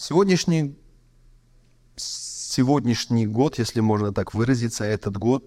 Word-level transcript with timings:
Сегодняшний, 0.00 0.78
сегодняшний 1.96 3.26
год, 3.26 3.58
если 3.58 3.80
можно 3.80 4.14
так 4.14 4.32
выразиться, 4.32 4.84
этот 4.84 5.16
год 5.16 5.44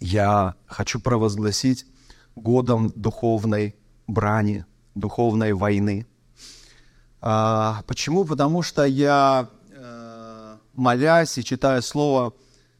я 0.00 0.54
хочу 0.64 0.98
провозгласить 1.00 1.84
годом 2.34 2.90
духовной 2.96 3.76
брани, 4.06 4.64
духовной 4.94 5.52
войны. 5.52 6.06
А, 7.20 7.82
почему? 7.86 8.24
Потому 8.24 8.62
что 8.62 8.86
я, 8.86 9.50
э, 9.70 10.56
молясь 10.72 11.36
и 11.36 11.44
читая 11.44 11.82
Слово, 11.82 12.32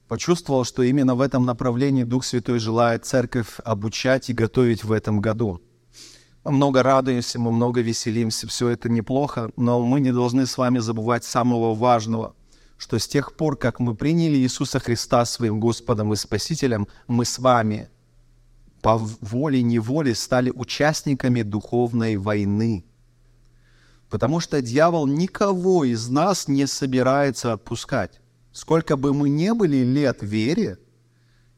почувствовал, 0.08 0.64
что 0.64 0.82
именно 0.82 1.14
в 1.14 1.20
этом 1.20 1.44
направлении 1.44 2.04
Дух 2.04 2.24
Святой 2.24 2.60
желает 2.60 3.04
церковь 3.04 3.60
обучать 3.62 4.30
и 4.30 4.32
готовить 4.32 4.84
в 4.84 4.92
этом 4.92 5.20
году. 5.20 5.60
Много 6.44 6.82
радуемся, 6.82 7.38
мы 7.38 7.52
много 7.52 7.80
веселимся, 7.80 8.46
все 8.46 8.68
это 8.68 8.88
неплохо, 8.88 9.50
но 9.56 9.80
мы 9.84 10.00
не 10.00 10.12
должны 10.12 10.46
с 10.46 10.56
вами 10.56 10.78
забывать 10.78 11.24
самого 11.24 11.74
важного, 11.74 12.34
что 12.76 12.98
с 12.98 13.08
тех 13.08 13.36
пор, 13.36 13.56
как 13.56 13.80
мы 13.80 13.94
приняли 13.94 14.36
Иисуса 14.36 14.78
Христа 14.78 15.24
своим 15.24 15.60
Господом 15.60 16.12
и 16.12 16.16
Спасителем, 16.16 16.86
мы 17.08 17.24
с 17.24 17.38
вами 17.38 17.90
по 18.80 18.96
воле-неволе 18.96 20.14
стали 20.14 20.50
участниками 20.50 21.42
духовной 21.42 22.16
войны. 22.16 22.84
Потому 24.08 24.40
что 24.40 24.62
дьявол 24.62 25.06
никого 25.06 25.84
из 25.84 26.08
нас 26.08 26.48
не 26.48 26.66
собирается 26.66 27.52
отпускать. 27.52 28.20
Сколько 28.52 28.96
бы 28.96 29.12
мы 29.12 29.28
ни 29.28 29.50
были 29.50 29.78
лет 29.78 30.22
в 30.22 30.26
вере, 30.26 30.78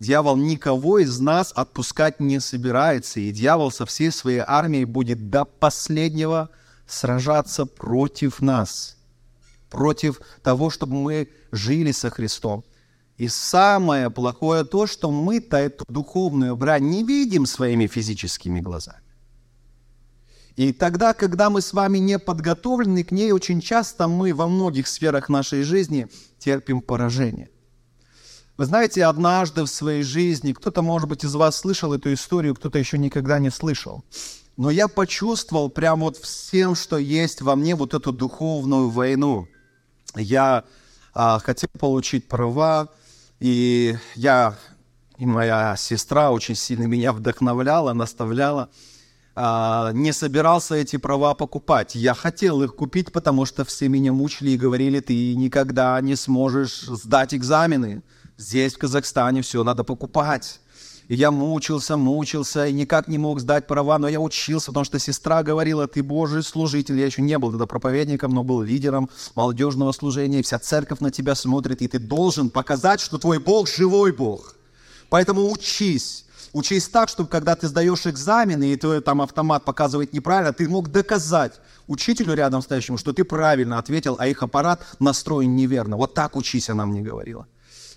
дьявол 0.01 0.37
никого 0.37 0.99
из 0.99 1.21
нас 1.21 1.53
отпускать 1.55 2.19
не 2.19 2.41
собирается, 2.41 3.21
и 3.21 3.31
дьявол 3.31 3.71
со 3.71 3.87
всей 3.87 4.11
своей 4.11 4.43
армией 4.45 4.87
будет 4.87 5.31
до 5.31 5.45
последнего 5.45 6.49
сражаться 6.87 7.67
против 7.67 8.41
нас, 8.41 8.97
против 9.69 10.21
того, 10.43 10.71
чтобы 10.71 10.95
мы 10.95 11.29
жили 11.53 11.93
со 11.93 12.11
Христом. 12.11 12.65
И 13.19 13.29
самое 13.29 14.11
плохое 14.11 14.65
то, 14.65 14.87
что 14.87 15.11
мы-то 15.11 15.59
эту 15.59 15.85
духовную 15.89 16.57
брань 16.57 16.89
не 16.89 17.05
видим 17.05 17.45
своими 17.45 17.87
физическими 17.87 18.61
глазами. 18.61 19.03
И 20.57 20.73
тогда, 20.73 21.13
когда 21.13 21.51
мы 21.51 21.61
с 21.61 21.73
вами 21.73 21.99
не 21.99 22.19
подготовлены 22.19 23.05
к 23.05 23.13
ней, 23.13 23.33
очень 23.33 23.61
часто 23.61 24.09
мы 24.09 24.35
во 24.35 24.49
многих 24.49 24.89
сферах 24.89 25.29
нашей 25.29 25.63
жизни 25.63 26.09
терпим 26.39 26.81
поражение. 26.81 27.51
Вы 28.61 28.67
знаете, 28.67 29.07
однажды 29.07 29.63
в 29.63 29.69
своей 29.69 30.03
жизни, 30.03 30.53
кто-то, 30.53 30.83
может 30.83 31.09
быть, 31.09 31.25
из 31.25 31.35
вас 31.35 31.57
слышал 31.57 31.95
эту 31.95 32.13
историю, 32.13 32.55
кто-то 32.55 32.79
еще 32.79 32.99
никогда 32.99 33.39
не 33.39 33.49
слышал. 33.49 34.05
Но 34.59 34.69
я 34.69 34.87
почувствовал 34.87 35.71
прям 35.71 36.01
вот 36.01 36.19
всем, 36.19 36.75
что 36.75 36.99
есть 36.99 37.41
во 37.41 37.57
мне, 37.57 37.75
вот 37.75 37.95
эту 37.95 38.13
духовную 38.13 38.91
войну. 38.91 39.49
Я 40.15 40.65
а, 41.15 41.39
хотел 41.39 41.71
получить 41.79 42.29
права, 42.29 42.91
и 43.39 43.97
я 44.15 44.59
и 45.17 45.25
моя 45.25 45.75
сестра 45.79 46.31
очень 46.31 46.55
сильно 46.55 46.85
меня 46.85 47.15
вдохновляла, 47.15 47.95
наставляла. 47.95 48.69
А, 49.35 49.91
не 49.95 50.13
собирался 50.13 50.75
эти 50.75 50.97
права 50.97 51.33
покупать. 51.33 51.95
Я 51.95 52.13
хотел 52.13 52.63
их 52.63 52.75
купить, 52.75 53.11
потому 53.11 53.47
что 53.47 53.65
все 53.65 53.89
меня 53.89 54.13
мучили 54.13 54.51
и 54.51 54.59
говорили, 54.59 55.01
ты 55.01 55.35
никогда 55.35 55.99
не 56.03 56.15
сможешь 56.15 56.83
сдать 56.83 57.33
экзамены. 57.33 58.03
Здесь, 58.41 58.73
в 58.73 58.79
Казахстане, 58.79 59.43
все 59.43 59.63
надо 59.65 59.85
покупать. 59.85 60.61
И 61.09 61.15
я 61.15 61.31
мучился, 61.31 61.99
мучился, 61.99 62.67
и 62.67 62.73
никак 62.73 63.07
не 63.07 63.19
мог 63.19 63.39
сдать 63.39 63.67
права, 63.67 63.99
но 63.99 64.09
я 64.09 64.19
учился, 64.19 64.69
потому 64.69 64.85
что 64.85 64.99
сестра 64.99 65.43
говорила, 65.43 65.87
ты 65.87 66.03
Божий 66.03 66.43
служитель. 66.43 66.99
Я 66.99 67.05
еще 67.05 67.21
не 67.21 67.37
был 67.37 67.51
тогда 67.51 67.67
проповедником, 67.67 68.33
но 68.33 68.43
был 68.43 68.63
лидером 68.63 69.11
молодежного 69.35 69.93
служения, 69.93 70.41
и 70.41 70.43
вся 70.43 70.59
церковь 70.59 71.01
на 71.01 71.11
тебя 71.11 71.35
смотрит, 71.35 71.83
и 71.83 71.89
ты 71.89 71.99
должен 71.99 72.49
показать, 72.49 73.01
что 73.01 73.19
твой 73.19 73.41
Бог 73.41 73.69
живой 73.69 74.11
Бог. 74.11 74.57
Поэтому 75.11 75.53
учись. 75.53 76.25
Учись 76.55 76.89
так, 76.89 77.11
чтобы 77.11 77.29
когда 77.29 77.57
ты 77.57 77.69
сдаешь 77.69 78.07
экзамены, 78.07 78.73
и 78.73 78.77
твой 78.77 79.03
там 79.03 79.21
автомат 79.21 79.67
показывает 79.67 80.15
неправильно, 80.15 80.55
ты 80.55 80.67
мог 80.67 80.89
доказать 80.89 81.61
учителю 81.89 82.33
рядом 82.33 82.63
стоящему, 82.63 82.97
что 82.97 83.13
ты 83.13 83.23
правильно 83.23 83.79
ответил, 83.79 84.17
а 84.19 84.27
их 84.27 84.43
аппарат 84.43 84.81
настроен 84.99 85.55
неверно. 85.55 85.99
Вот 85.99 86.15
так 86.15 86.37
учись, 86.37 86.71
она 86.71 86.87
мне 86.87 87.03
говорила. 87.03 87.47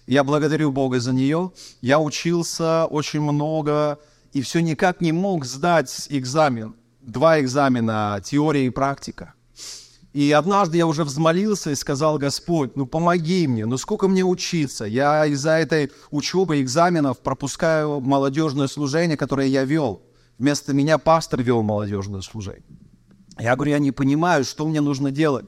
Я 0.06 0.24
благодарю 0.24 0.72
Бога 0.72 1.00
за 1.00 1.14
нее. 1.14 1.52
Я 1.82 2.00
учился 2.00 2.86
очень 2.86 3.22
много 3.22 4.00
и 4.34 4.42
все 4.42 4.62
никак 4.62 5.00
не 5.00 5.12
мог 5.12 5.46
сдать 5.46 6.08
экзамен. 6.10 6.76
Два 7.02 7.40
экзамена, 7.40 8.22
теория 8.24 8.66
и 8.66 8.70
практика. 8.70 9.34
И 10.14 10.32
однажды 10.32 10.78
я 10.78 10.86
уже 10.86 11.04
взмолился 11.04 11.72
и 11.72 11.76
сказал, 11.76 12.18
Господь, 12.18 12.76
ну 12.76 12.86
помоги 12.86 13.48
мне, 13.48 13.66
ну 13.66 13.78
сколько 13.78 14.08
мне 14.08 14.24
учиться? 14.24 14.86
Я 14.86 15.26
из-за 15.26 15.52
этой 15.52 15.92
учебы, 16.12 16.62
экзаменов 16.62 17.20
пропускаю 17.20 18.00
молодежное 18.00 18.68
служение, 18.68 19.18
которое 19.18 19.48
я 19.48 19.64
вел. 19.66 20.04
Вместо 20.38 20.74
меня 20.74 20.98
пастор 20.98 21.42
вел 21.42 21.64
молодежное 21.64 22.22
служение. 22.22 22.64
Я 23.40 23.56
говорю, 23.56 23.72
я 23.72 23.80
не 23.80 23.92
понимаю, 23.92 24.46
что 24.46 24.68
мне 24.68 24.82
нужно 24.82 25.10
делать. 25.10 25.46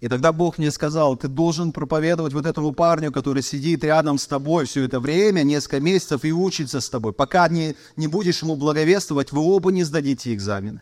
И 0.00 0.08
тогда 0.08 0.32
Бог 0.32 0.56
мне 0.56 0.70
сказал, 0.70 1.14
ты 1.16 1.28
должен 1.28 1.72
проповедовать 1.72 2.32
вот 2.32 2.46
этому 2.46 2.72
парню, 2.72 3.12
который 3.12 3.42
сидит 3.42 3.84
рядом 3.84 4.16
с 4.16 4.26
тобой 4.26 4.64
все 4.64 4.84
это 4.84 4.98
время, 4.98 5.42
несколько 5.42 5.78
месяцев, 5.80 6.24
и 6.24 6.32
учится 6.32 6.80
с 6.80 6.88
тобой. 6.88 7.12
Пока 7.12 7.46
не, 7.48 7.76
не 7.96 8.06
будешь 8.06 8.40
ему 8.42 8.56
благовествовать, 8.56 9.30
вы 9.30 9.42
оба 9.42 9.70
не 9.70 9.84
сдадите 9.84 10.32
экзамены. 10.32 10.80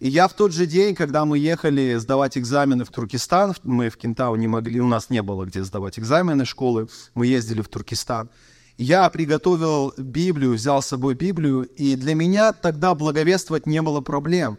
И 0.00 0.08
я 0.08 0.26
в 0.26 0.32
тот 0.32 0.52
же 0.52 0.66
день, 0.66 0.96
когда 0.96 1.24
мы 1.24 1.38
ехали 1.38 1.94
сдавать 1.94 2.36
экзамены 2.36 2.84
в 2.84 2.90
Туркестан, 2.90 3.54
мы 3.62 3.88
в 3.88 3.96
Кентау 3.96 4.34
не 4.34 4.48
могли, 4.48 4.80
у 4.80 4.88
нас 4.88 5.10
не 5.10 5.22
было 5.22 5.44
где 5.44 5.62
сдавать 5.62 6.00
экзамены 6.00 6.44
школы, 6.44 6.88
мы 7.14 7.28
ездили 7.28 7.60
в 7.60 7.68
Туркестан. 7.68 8.28
Я 8.76 9.08
приготовил 9.10 9.94
Библию, 9.96 10.54
взял 10.54 10.82
с 10.82 10.86
собой 10.86 11.14
Библию, 11.14 11.62
и 11.62 11.94
для 11.94 12.16
меня 12.16 12.52
тогда 12.52 12.96
благовествовать 12.96 13.66
не 13.66 13.80
было 13.80 14.00
проблем. 14.00 14.58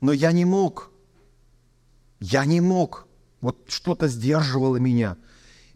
Но 0.00 0.10
я 0.12 0.32
не 0.32 0.44
мог. 0.44 0.90
Я 2.18 2.44
не 2.44 2.60
мог. 2.60 3.06
Вот 3.42 3.64
что-то 3.66 4.08
сдерживало 4.08 4.76
меня. 4.76 5.16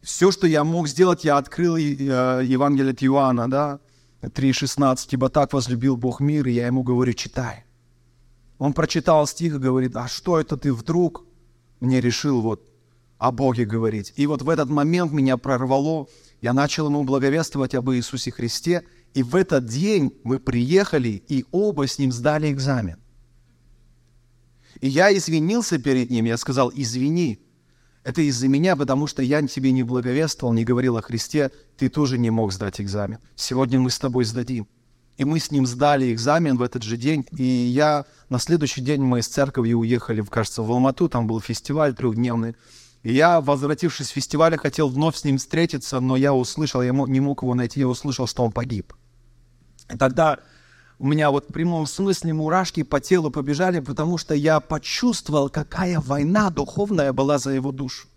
Все, 0.01 0.31
что 0.31 0.47
я 0.47 0.63
мог 0.63 0.87
сделать, 0.87 1.25
я 1.25 1.37
открыл 1.37 1.77
э, 1.77 1.81
Евангелие 1.81 2.93
от 2.93 3.03
Иоанна, 3.03 3.51
да, 3.51 3.81
3.16, 4.23 5.09
«Ибо 5.11 5.29
так 5.29 5.53
возлюбил 5.53 5.97
Бог 5.97 6.21
мир», 6.21 6.47
и 6.47 6.53
я 6.53 6.69
ему 6.69 6.85
говорю, 6.85 7.13
читай. 7.13 7.65
Он 8.59 8.73
прочитал 8.73 9.27
стих 9.27 9.57
и 9.57 9.59
говорит, 9.59 9.97
а 9.97 10.07
что 10.07 10.39
это 10.39 10.57
ты 10.57 10.73
вдруг 10.73 11.27
мне 11.81 12.01
решил 12.01 12.41
вот 12.41 12.63
о 13.19 13.33
Боге 13.33 13.65
говорить? 13.65 14.13
И 14.15 14.29
вот 14.29 14.43
в 14.43 14.49
этот 14.49 14.71
момент 14.71 15.11
меня 15.11 15.37
прорвало, 15.37 16.07
я 16.41 16.53
начал 16.53 16.87
ему 16.87 17.03
благовествовать 17.03 17.75
об 17.75 17.91
Иисусе 17.91 18.31
Христе, 18.31 18.85
и 19.13 19.25
в 19.25 19.35
этот 19.35 19.67
день 19.67 20.13
мы 20.23 20.39
приехали 20.39 21.21
и 21.27 21.45
оба 21.51 21.89
с 21.89 21.99
ним 21.99 22.13
сдали 22.13 22.53
экзамен. 22.53 22.99
И 24.81 24.89
я 24.89 25.15
извинился 25.15 25.79
перед 25.79 26.11
ним, 26.11 26.27
я 26.27 26.37
сказал, 26.37 26.71
извини, 26.73 27.41
это 28.07 28.23
из-за 28.23 28.47
меня, 28.47 28.77
потому 28.77 29.09
что 29.09 29.21
я 29.21 29.45
тебе 29.49 29.73
не 29.73 29.83
благовествовал, 29.83 30.55
не 30.55 30.65
говорил 30.65 30.97
о 30.97 31.03
Христе, 31.03 31.51
ты 31.77 31.89
тоже 31.89 32.19
не 32.19 32.31
мог 32.31 32.53
сдать 32.53 32.81
экзамен. 32.81 33.19
Сегодня 33.35 33.81
мы 33.81 33.91
с 33.91 33.99
тобой 33.99 34.25
сдадим. 34.25 34.69
И 35.17 35.25
мы 35.25 35.41
с 35.41 35.51
ним 35.51 35.67
сдали 35.67 36.15
экзамен 36.15 36.57
в 36.57 36.63
этот 36.63 36.85
же 36.85 36.97
день. 36.97 37.27
И 37.37 37.43
я 37.43 38.05
на 38.29 38.39
следующий 38.39 38.81
день 38.81 39.03
мы 39.03 39.19
из 39.19 39.27
церкви 39.27 39.73
уехали, 39.73 40.21
кажется, 40.23 40.63
в 40.63 40.71
Алмату, 40.71 41.09
там 41.09 41.27
был 41.27 41.41
фестиваль 41.41 41.97
трехдневный. 41.97 42.55
И 43.03 43.13
я, 43.13 43.41
возвратившись 43.41 44.07
с 44.07 44.11
фестиваля, 44.11 44.57
хотел 44.57 44.89
вновь 44.89 45.17
с 45.17 45.25
ним 45.25 45.39
встретиться, 45.39 45.99
но 45.99 46.15
я 46.15 46.33
услышал, 46.33 46.83
я 46.83 46.93
не 46.93 47.19
мог 47.19 47.43
его 47.43 47.55
найти, 47.55 47.81
я 47.81 47.89
услышал, 47.89 48.29
что 48.29 48.45
он 48.45 48.53
погиб. 48.53 48.93
И 49.93 49.97
тогда 49.97 50.39
у 50.99 51.07
меня 51.07 51.31
вот 51.31 51.49
в 51.49 51.53
прямом 51.53 51.87
смысле 51.87 52.33
мурашки 52.33 52.83
по 52.83 53.01
телу 53.01 53.31
побежали, 53.31 53.81
потому 53.81 54.17
что 54.17 54.35
я 54.35 54.61
почувствовал, 54.61 55.51
какая 55.51 56.01
война 56.01 56.51
духовная 56.51 57.13
была 57.13 57.39
за 57.39 57.51
его 57.51 57.71
душу. 57.71 58.09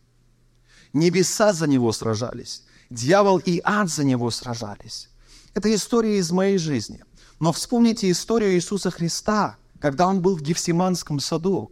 Небеса 0.94 1.54
за 1.54 1.68
него 1.68 1.92
сражались, 1.92 2.64
дьявол 2.90 3.38
и 3.40 3.62
ад 3.64 3.90
за 3.90 4.06
него 4.06 4.32
сражались. 4.32 5.10
Это 5.54 5.74
история 5.74 6.18
из 6.18 6.32
моей 6.32 6.58
жизни. 6.58 7.04
Но 7.40 7.52
вспомните 7.52 8.10
историю 8.12 8.54
Иисуса 8.56 8.92
Христа, 8.92 9.58
когда 9.80 10.08
он 10.08 10.22
был 10.22 10.36
в 10.36 10.42
Гефсиманском 10.42 11.20
саду. 11.20 11.72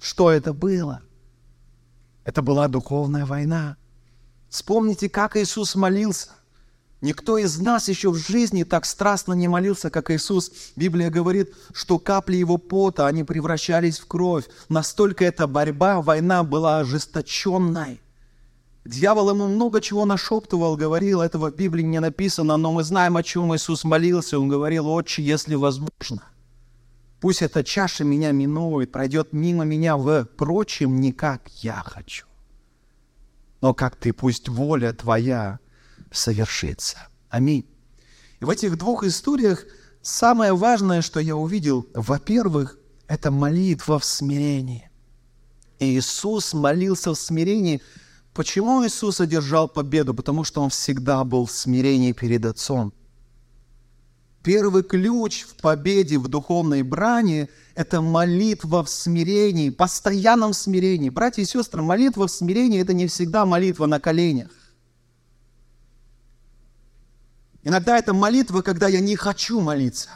Что 0.00 0.30
это 0.30 0.52
было? 0.52 1.02
Это 2.24 2.42
была 2.42 2.68
духовная 2.68 3.26
война. 3.26 3.76
Вспомните, 4.48 5.08
как 5.08 5.36
Иисус 5.36 5.74
молился. 5.74 6.30
Никто 7.00 7.38
из 7.38 7.60
нас 7.60 7.88
еще 7.88 8.10
в 8.10 8.16
жизни 8.16 8.64
так 8.64 8.84
страстно 8.84 9.32
не 9.32 9.46
молился, 9.46 9.88
как 9.88 10.10
Иисус. 10.10 10.50
Библия 10.74 11.10
говорит, 11.10 11.54
что 11.72 11.98
капли 12.00 12.36
его 12.36 12.58
пота, 12.58 13.06
они 13.06 13.22
превращались 13.22 14.00
в 14.00 14.06
кровь. 14.06 14.46
Настолько 14.68 15.24
эта 15.24 15.46
борьба, 15.46 16.02
война 16.02 16.42
была 16.42 16.80
ожесточенной. 16.80 18.00
Дьявол 18.84 19.30
ему 19.30 19.46
много 19.46 19.80
чего 19.80 20.06
нашептывал, 20.06 20.76
говорил, 20.76 21.20
этого 21.20 21.50
в 21.50 21.54
Библии 21.54 21.82
не 21.82 22.00
написано, 22.00 22.56
но 22.56 22.72
мы 22.72 22.82
знаем, 22.82 23.16
о 23.16 23.22
чем 23.22 23.54
Иисус 23.54 23.84
молился. 23.84 24.38
Он 24.38 24.48
говорил, 24.48 24.88
«Отче, 24.88 25.22
если 25.22 25.54
возможно, 25.54 26.22
пусть 27.20 27.42
эта 27.42 27.62
чаша 27.62 28.02
меня 28.02 28.32
минует, 28.32 28.90
пройдет 28.90 29.32
мимо 29.32 29.64
меня, 29.64 29.96
впрочем, 29.96 31.00
не 31.00 31.12
как 31.12 31.48
я 31.62 31.82
хочу, 31.84 32.26
но 33.60 33.74
как 33.74 33.94
ты, 33.94 34.12
пусть 34.12 34.48
воля 34.48 34.92
твоя 34.94 35.60
совершится. 36.12 37.08
Аминь. 37.28 37.66
И 38.40 38.44
в 38.44 38.50
этих 38.50 38.76
двух 38.76 39.04
историях 39.04 39.64
самое 40.02 40.54
важное, 40.54 41.02
что 41.02 41.20
я 41.20 41.36
увидел, 41.36 41.86
во-первых, 41.94 42.78
это 43.06 43.30
молитва 43.30 43.98
в 43.98 44.04
смирении. 44.04 44.90
И 45.78 45.98
Иисус 45.98 46.54
молился 46.54 47.12
в 47.12 47.18
смирении. 47.18 47.80
Почему 48.34 48.84
Иисус 48.86 49.20
одержал 49.20 49.68
победу? 49.68 50.14
Потому 50.14 50.44
что 50.44 50.62
Он 50.62 50.70
всегда 50.70 51.24
был 51.24 51.46
в 51.46 51.52
смирении 51.52 52.12
перед 52.12 52.44
Отцом. 52.44 52.92
Первый 54.42 54.82
ключ 54.82 55.44
в 55.44 55.60
победе 55.60 56.18
в 56.18 56.28
духовной 56.28 56.82
брани– 56.82 57.48
это 57.74 58.00
молитва 58.00 58.84
в 58.84 58.88
смирении, 58.88 59.70
постоянном 59.70 60.52
смирении. 60.52 61.10
Братья 61.10 61.42
и 61.42 61.44
сестры, 61.44 61.82
молитва 61.82 62.28
в 62.28 62.30
смирении– 62.30 62.80
это 62.82 62.92
не 62.92 63.08
всегда 63.08 63.44
молитва 63.44 63.86
на 63.86 64.00
коленях. 64.00 64.48
Иногда 67.62 67.98
это 67.98 68.14
молитва, 68.14 68.62
когда 68.62 68.88
я 68.88 69.00
не 69.00 69.16
хочу 69.16 69.60
молиться. 69.60 70.10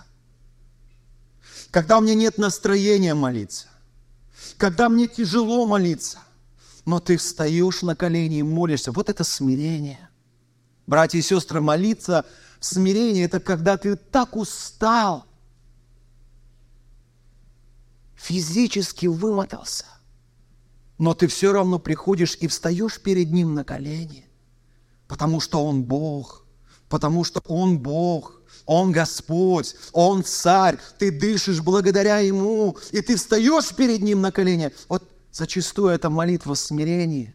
Когда 1.71 1.99
у 1.99 2.01
меня 2.01 2.15
нет 2.15 2.39
настроения 2.39 3.15
молиться. 3.15 3.69
Когда 4.59 4.89
мне 4.89 5.09
тяжело 5.09 5.67
молиться. 5.67 6.19
Но 6.85 7.01
ты 7.01 7.17
встаешь 7.17 7.83
на 7.83 7.97
колени 7.97 8.39
и 8.39 8.43
молишься. 8.43 8.93
Вот 8.93 9.09
это 9.09 9.25
смирение. 9.25 10.09
Братья 10.87 11.19
и 11.19 11.23
сестры, 11.23 11.61
молиться 11.61 12.27
в 12.59 12.65
смирении– 12.65 13.25
это 13.25 13.41
когда 13.41 13.77
ты 13.77 13.97
так 13.97 14.37
устал, 14.37 15.27
физически 18.17 19.07
вымотался, 19.07 19.87
но 20.99 21.15
ты 21.15 21.29
все 21.29 21.53
равно 21.53 21.79
приходишь 21.79 22.37
и 22.41 22.49
встаешь 22.49 23.01
перед 23.01 23.31
Ним 23.31 23.55
на 23.55 23.65
колени, 23.65 24.29
потому 25.07 25.41
что 25.41 25.65
Он 25.65 25.85
Бог– 25.85 26.41
потому 26.93 27.25
что 27.25 27.43
Он 27.47 27.79
Бог, 27.79 28.43
Он 28.67 28.93
Господь, 28.93 29.75
Он 29.93 30.23
Царь, 30.23 30.77
ты 30.99 31.11
дышишь 31.11 31.63
благодаря 31.63 32.19
Ему, 32.19 32.77
и 32.91 33.01
ты 33.01 33.17
встаешь 33.17 33.75
перед 33.75 34.03
Ним 34.03 34.21
на 34.21 34.31
колени. 34.31 34.71
Вот 34.91 35.03
зачастую 35.33 35.89
это 35.89 36.11
молитва 36.11 36.55
в 36.55 36.59
смирении. 36.59 37.35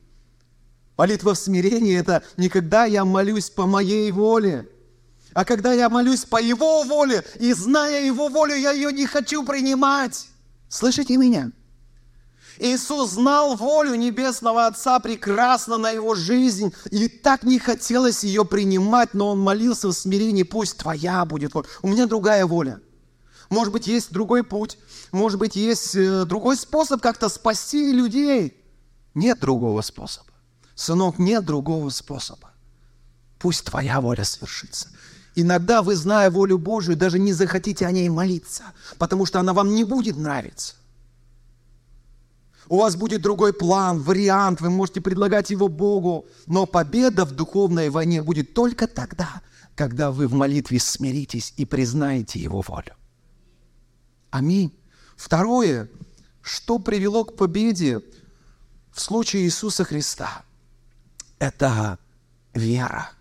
Молитва 0.95 1.33
в 1.33 1.39
смирении– 1.39 1.97
это 1.99 2.21
не 2.37 2.49
когда 2.49 2.85
я 2.85 3.03
молюсь 3.03 3.49
по 3.49 3.65
моей 3.65 4.11
воле, 4.11 4.69
а 5.33 5.43
когда 5.43 5.73
я 5.73 5.89
молюсь 5.89 6.23
по 6.23 6.39
Его 6.39 6.83
воле, 6.83 7.23
и 7.39 7.51
зная 7.53 8.05
Его 8.05 8.29
волю, 8.29 8.53
я 8.53 8.73
ее 8.73 8.93
не 8.93 9.07
хочу 9.07 9.43
принимать. 9.43 10.27
Слышите 10.69 11.17
меня? 11.17 11.51
Иисус 12.59 13.11
знал 13.11 13.55
волю 13.55 13.95
Небесного 13.95 14.65
Отца 14.65 14.99
прекрасно 14.99 15.77
на 15.77 15.91
его 15.91 16.15
жизнь, 16.15 16.73
и 16.89 17.07
так 17.07 17.43
не 17.43 17.59
хотелось 17.59 18.23
ее 18.23 18.45
принимать, 18.45 19.13
но 19.13 19.29
он 19.31 19.39
молился 19.39 19.89
в 19.89 19.93
смирении, 19.93 20.43
пусть 20.43 20.77
твоя 20.77 21.25
будет 21.25 21.53
воля. 21.53 21.67
У 21.81 21.87
меня 21.87 22.07
другая 22.07 22.45
воля. 22.45 22.79
Может 23.49 23.71
быть, 23.71 23.87
есть 23.87 24.11
другой 24.11 24.43
путь, 24.43 24.77
может 25.11 25.39
быть, 25.39 25.55
есть 25.55 25.95
э, 25.95 26.25
другой 26.25 26.57
способ 26.57 27.01
как-то 27.01 27.29
спасти 27.29 27.93
людей. 27.93 28.61
Нет 29.13 29.39
другого 29.39 29.81
способа. 29.81 30.27
Сынок, 30.75 31.17
нет 31.17 31.45
другого 31.45 31.89
способа. 31.89 32.51
Пусть 33.39 33.65
твоя 33.65 34.01
воля 34.01 34.25
свершится. 34.25 34.89
Иногда 35.35 35.81
вы, 35.81 35.95
зная 35.95 36.29
волю 36.29 36.57
Божию, 36.57 36.97
даже 36.97 37.19
не 37.19 37.31
захотите 37.31 37.85
о 37.85 37.91
ней 37.91 38.09
молиться, 38.09 38.63
потому 38.97 39.25
что 39.25 39.39
она 39.39 39.53
вам 39.53 39.75
не 39.75 39.83
будет 39.83 40.17
нравиться. 40.17 40.75
У 42.69 42.77
вас 42.77 42.95
будет 42.95 43.21
другой 43.21 43.53
план, 43.53 43.99
вариант, 43.99 44.59
вы 44.59 44.69
можете 44.69 44.99
предлагать 44.99 45.49
его 45.49 45.67
Богу. 45.69 46.25
Но 46.47 46.65
победа 46.65 47.25
в 47.25 47.31
духовной 47.31 47.89
войне 47.89 48.21
будет 48.21 48.53
только 48.53 48.87
тогда, 48.87 49.41
когда 49.75 50.11
вы 50.11 50.27
в 50.27 50.33
молитве 50.33 50.79
смиритесь 50.79 51.53
и 51.55 51.65
признаете 51.65 52.39
Его 52.39 52.61
волю. 52.61 52.93
Аминь. 54.31 54.77
Второе, 55.15 55.89
что 56.41 56.77
привело 56.79 57.23
к 57.23 57.35
победе 57.37 58.01
в 58.91 58.99
случае 58.99 59.43
Иисуса 59.43 59.83
Христа, 59.83 60.43
это 61.39 61.97
вера. 62.53 63.11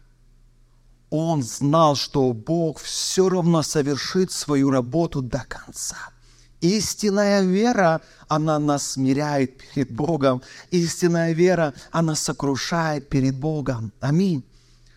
Он 1.11 1.43
знал, 1.43 1.95
что 1.95 2.33
Бог 2.33 2.81
все 2.81 3.29
равно 3.29 3.63
совершит 3.63 4.33
свою 4.33 4.71
работу 4.71 5.23
до 5.23 5.45
конца– 5.49 5.97
Истинная 6.61 7.43
вера, 7.43 8.01
она 8.29 8.59
нас 8.59 8.93
смиряет 8.93 9.59
перед 9.59 9.91
Богом. 9.91 10.43
Истинная 10.71 11.33
вера, 11.33 11.75
она 11.91 12.15
сокрушает 12.15 13.09
перед 13.09 13.39
Богом. 13.39 13.93
Аминь. 14.01 14.43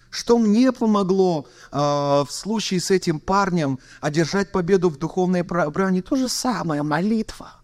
Что 0.10 0.40
мне 0.40 0.72
помогло 0.72 1.46
э, 1.72 1.78
в 1.78 2.28
случае 2.30 2.80
с 2.80 2.90
этим 2.90 3.20
парнем 3.20 3.78
одержать 4.02 4.52
победу 4.52 4.90
в 4.90 4.98
духовной 4.98 5.44
брани? 5.44 6.02
То 6.02 6.16
же 6.16 6.30
самое, 6.30 6.82
молитва. 6.82 7.62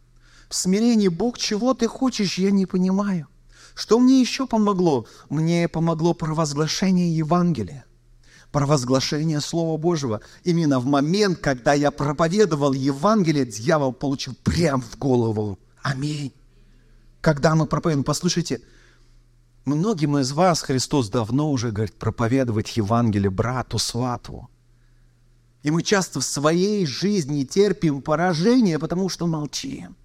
В 0.50 0.56
смирении 0.56 1.08
Бог, 1.08 1.38
чего 1.38 1.74
ты 1.74 1.88
хочешь, 1.88 2.38
я 2.38 2.52
не 2.52 2.66
понимаю. 2.66 3.28
Что 3.74 3.98
мне 4.00 4.22
еще 4.22 4.46
помогло? 4.46 5.08
Мне 5.30 5.68
помогло 5.68 6.14
провозглашение 6.14 7.16
Евангелия 7.18 7.86
провозглашение 8.56 9.42
Слова 9.42 9.78
Божьего. 9.78 10.22
Именно 10.46 10.80
в 10.80 10.86
момент, 10.86 11.40
когда 11.40 11.74
я 11.74 11.92
проповедовал 11.92 12.72
Евангелие, 12.72 13.46
дьявол 13.46 13.92
получил 13.92 14.34
прям 14.46 14.82
в 14.82 14.98
голову. 14.98 15.60
Аминь. 15.84 16.32
Когда 17.20 17.54
мы 17.54 17.66
проповедуем, 17.66 18.06
послушайте, 18.06 18.62
многим 19.66 20.18
из 20.20 20.32
вас 20.32 20.62
Христос 20.62 21.10
давно 21.10 21.52
уже 21.52 21.72
говорит 21.72 21.96
проповедовать 21.96 22.78
Евангелие 22.78 23.30
брату, 23.30 23.78
свату. 23.78 24.48
И 25.64 25.70
мы 25.70 25.84
часто 25.84 26.22
в 26.22 26.24
своей 26.24 26.86
жизни 26.86 27.44
терпим 27.44 28.02
поражение, 28.02 28.80
потому 28.80 29.10
что 29.10 29.28
молчим. 29.28 29.98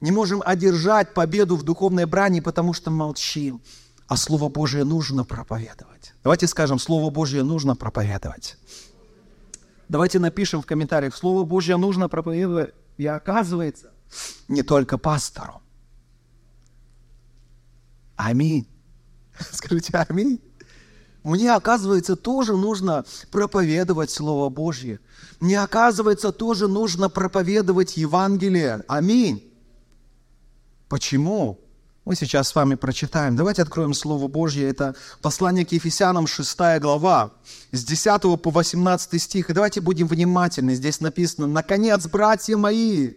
Не 0.00 0.12
можем 0.12 0.40
одержать 0.46 1.14
победу 1.14 1.56
в 1.56 1.64
духовной 1.64 2.06
брани, 2.06 2.38
потому 2.38 2.72
что 2.72 2.92
молчим 2.92 3.60
а 4.08 4.16
Слово 4.16 4.48
Божие 4.48 4.84
нужно 4.84 5.24
проповедовать. 5.24 6.14
Давайте 6.22 6.46
скажем, 6.46 6.78
Слово 6.78 7.10
Божие 7.10 7.42
нужно 7.42 7.76
проповедовать. 7.76 8.56
Давайте 9.88 10.18
напишем 10.18 10.62
в 10.62 10.66
комментариях, 10.66 11.14
Слово 11.14 11.44
Божье 11.44 11.76
нужно 11.76 12.08
проповедовать. 12.08 12.74
И 12.96 13.06
оказывается, 13.06 13.92
не 14.48 14.62
только 14.62 14.98
пастору. 14.98 15.60
Аминь. 18.16 18.66
Скажите 19.52 19.96
аминь. 19.96 20.40
Мне, 21.22 21.52
оказывается, 21.52 22.14
тоже 22.14 22.56
нужно 22.56 23.04
проповедовать 23.32 24.10
Слово 24.10 24.48
Божье. 24.48 25.00
Мне, 25.40 25.60
оказывается, 25.60 26.30
тоже 26.32 26.68
нужно 26.68 27.08
проповедовать 27.08 27.96
Евангелие. 27.96 28.84
Аминь. 28.86 29.52
Почему? 30.88 31.58
Мы 32.06 32.14
сейчас 32.14 32.46
с 32.46 32.54
вами 32.54 32.76
прочитаем. 32.76 33.34
Давайте 33.34 33.62
откроем 33.62 33.92
Слово 33.92 34.28
Божье. 34.28 34.68
Это 34.68 34.94
послание 35.22 35.66
к 35.66 35.72
Ефесянам, 35.72 36.28
6 36.28 36.56
глава, 36.78 37.32
с 37.72 37.84
10 37.84 38.40
по 38.40 38.50
18 38.50 39.20
стих. 39.20 39.50
И 39.50 39.52
давайте 39.52 39.80
будем 39.80 40.06
внимательны. 40.06 40.76
Здесь 40.76 41.00
написано, 41.00 41.48
«Наконец, 41.48 42.06
братья 42.06 42.56
мои!» 42.56 43.14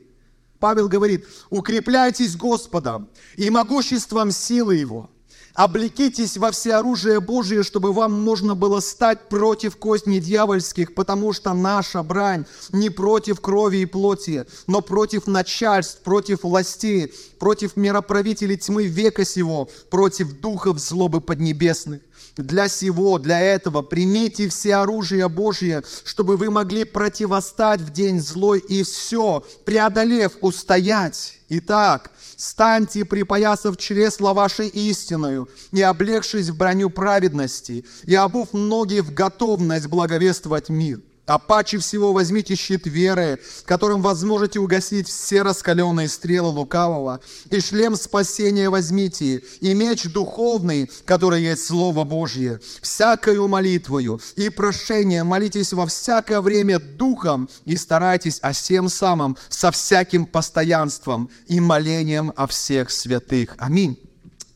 Павел 0.58 0.89
говорит, 0.89 1.27
«Укрепляйтесь 1.51 2.36
Господом 2.36 3.10
и 3.38 3.51
могуществом 3.51 4.31
силы 4.31 4.77
Его, 4.77 5.12
Облекитесь 5.60 6.38
во 6.38 6.51
все 6.51 6.75
оружие 6.75 7.20
Божие, 7.20 7.63
чтобы 7.63 7.92
вам 7.92 8.13
можно 8.13 8.56
было 8.56 8.80
стать 8.80 9.28
против 9.28 9.75
козней 9.75 10.22
дьявольских, 10.22 10.94
потому 10.94 11.34
что 11.34 11.54
наша 11.54 12.01
брань 12.01 12.46
не 12.72 12.89
против 12.89 13.42
крови 13.42 13.80
и 13.80 13.86
плоти, 13.86 14.46
но 14.68 14.80
против 14.80 15.28
начальств, 15.28 16.00
против 16.01 16.44
властей, 16.44 17.13
против 17.39 17.75
мироправителей 17.75 18.56
тьмы 18.56 18.86
века 18.86 19.25
сего, 19.25 19.68
против 19.89 20.39
духов 20.39 20.80
злобы 20.80 21.20
поднебесных. 21.20 22.00
Для 22.38 22.70
сего, 22.70 23.20
для 23.20 23.42
этого 23.42 23.82
примите 23.82 24.48
все 24.48 24.75
оружие 24.75 25.28
Божие, 25.28 25.84
чтобы 26.06 26.38
вы 26.38 26.50
могли 26.51 26.86
противостать 26.86 27.82
в 27.82 27.92
день 27.92 28.22
злой 28.22 28.60
и 28.60 28.84
все, 28.84 29.44
преодолев, 29.66 30.38
устоять. 30.39 31.38
Итак, 31.50 32.12
станьте, 32.38 33.06
припоясав 33.06 33.77
чресла 33.77 34.34
вашей 34.34 34.68
истиною, 34.68 35.50
и 35.72 35.82
облегшись 35.82 36.50
в 36.50 36.58
броню 36.58 36.91
праведности, 36.91 37.86
и 38.03 38.15
обув 38.15 38.53
ноги 38.53 39.00
в 39.00 39.12
готовность 39.13 39.88
благовествовать 39.88 40.70
мир. 40.70 41.01
А 41.29 41.38
паче 41.38 41.77
всего 41.77 42.12
возьмите 42.12 42.55
щит 42.55 42.88
веры, 42.88 43.39
которым 43.65 44.01
возможете 44.01 44.59
угасить 44.59 45.07
все 45.07 45.43
раскаленные 45.43 46.07
стрелы 46.07 46.50
лукавого, 46.50 47.19
и 47.51 47.59
шлем 47.59 47.95
спасения 47.95 48.67
возьмите, 48.71 49.43
и 49.62 49.74
меч 49.75 50.05
духовный, 50.05 50.89
который 51.05 51.43
есть 51.43 51.67
Слово 51.67 52.03
Божье, 52.03 52.59
всякою 52.81 53.48
молитвою 53.48 54.19
и 54.38 54.50
прошением 54.50 55.27
молитесь 55.27 55.71
во 55.71 55.86
всякое 55.86 56.41
время 56.41 56.79
духом, 56.79 57.48
и 57.63 57.77
старайтесь 57.77 58.39
о 58.39 58.51
всем 58.51 58.89
самом 58.89 59.38
со 59.50 59.69
всяким 59.69 60.25
постоянством 60.25 61.29
и 61.45 61.59
молением 61.59 62.33
о 62.36 62.48
всех 62.48 62.89
святых. 62.89 63.53
Аминь. 63.59 64.09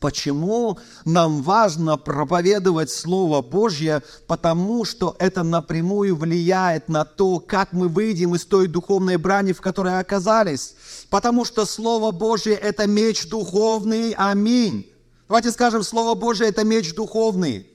Почему 0.04 0.78
нам 1.06 1.40
важно 1.40 1.96
проповедовать 1.96 2.90
Слово 2.90 3.40
Божье? 3.40 4.02
Потому 4.26 4.84
что 4.84 5.16
это 5.18 5.42
напрямую 5.42 6.14
влияет 6.14 6.90
на 6.90 7.06
то, 7.06 7.40
как 7.40 7.72
мы 7.72 7.88
выйдем 7.88 8.34
из 8.34 8.44
той 8.44 8.66
духовной 8.66 9.16
брани, 9.16 9.54
в 9.54 9.62
которой 9.62 9.98
оказались. 9.98 10.74
Потому 11.08 11.46
что 11.46 11.64
Слово 11.64 12.10
Божье– 12.10 12.52
это 12.62 12.86
меч 12.86 13.30
духовный. 13.30 14.12
Аминь. 14.12 14.92
Давайте 15.26 15.50
скажем, 15.50 15.82
Слово 15.82 16.14
Божье– 16.14 16.46
это 16.48 16.64
меч 16.64 16.94
духовный. 16.94 17.66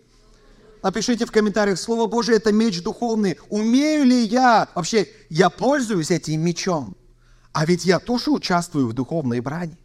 Напишите 0.83 1.25
в 1.25 1.31
комментариях, 1.31 1.79
Слово 1.79 2.05
Божье– 2.05 2.35
это 2.37 2.51
меч 2.51 2.83
духовный. 2.83 3.39
Умею 3.49 4.05
ли 4.05 4.23
я, 4.23 4.67
вообще, 4.75 5.07
я 5.31 5.49
пользуюсь 5.49 6.11
этим 6.11 6.41
мечом? 6.41 6.95
А 7.53 7.65
ведь 7.65 7.85
я 7.85 7.97
тоже 7.97 8.29
участвую 8.29 8.85
в 8.85 8.93
духовной 8.93 9.39
брани. 9.39 9.75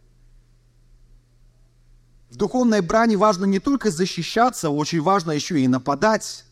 В 2.29 2.37
духовной 2.37 2.81
брани 2.81 3.15
важно 3.15 3.45
не 3.45 3.59
только 3.59 3.91
защищаться, 3.91 4.69
очень 4.69 5.01
важно 5.01 5.31
еще 5.31 5.59
и 5.59 5.67
нападать, 5.67 6.45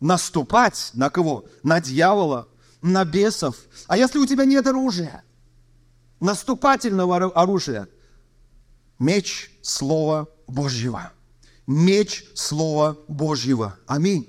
наступать 0.00 0.90
на 0.94 1.10
кого? 1.10 1.44
На 1.62 1.80
дьявола, 1.80 2.48
на 2.82 3.04
бесов. 3.04 3.56
А 3.86 3.96
если 3.96 4.18
у 4.18 4.26
тебя 4.26 4.44
нет 4.44 4.66
оружия, 4.66 5.24
наступательного 6.20 7.16
оружия, 7.16 7.88
меч 8.98 9.50
Слова 9.62 10.28
Божьего. 10.46 11.12
Меч 11.66 12.24
Слова 12.34 12.98
Божьего. 13.06 13.76
Аминь. 13.86 14.28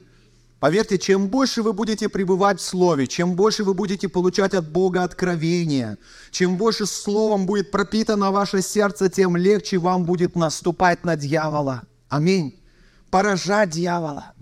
Поверьте, 0.61 0.99
чем 0.99 1.27
больше 1.27 1.63
вы 1.63 1.73
будете 1.73 2.07
пребывать 2.07 2.59
в 2.59 2.63
Слове, 2.63 3.07
чем 3.07 3.33
больше 3.33 3.63
вы 3.63 3.73
будете 3.73 4.07
получать 4.07 4.53
от 4.53 4.71
Бога 4.71 5.03
откровения, 5.03 5.97
чем 6.29 6.55
больше 6.55 6.85
Словом 6.85 7.47
будет 7.47 7.71
пропитано 7.71 8.29
ваше 8.29 8.61
сердце, 8.61 9.09
тем 9.09 9.35
легче 9.35 9.79
вам 9.79 10.05
будет 10.05 10.35
наступать 10.35 11.03
на 11.03 11.15
дьявола. 11.15 11.81
Аминь. 12.09 12.61
Поражать 13.09 13.71
дьявола. 13.71 14.33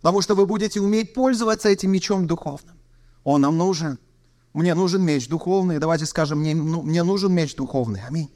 Потому 0.00 0.22
что 0.22 0.34
вы 0.34 0.46
будете 0.46 0.80
уметь 0.80 1.12
пользоваться 1.12 1.68
этим 1.68 1.90
мечом 1.90 2.26
духовным. 2.26 2.76
Он 3.22 3.42
нам 3.42 3.58
нужен. 3.58 3.98
Мне 4.54 4.74
нужен 4.74 5.02
меч 5.02 5.28
духовный. 5.28 5.78
Давайте 5.78 6.06
скажем, 6.06 6.38
мне, 6.38 6.54
ну, 6.54 6.80
мне 6.80 7.02
нужен 7.02 7.30
меч 7.30 7.54
духовный. 7.56 8.00
Аминь. 8.08 8.30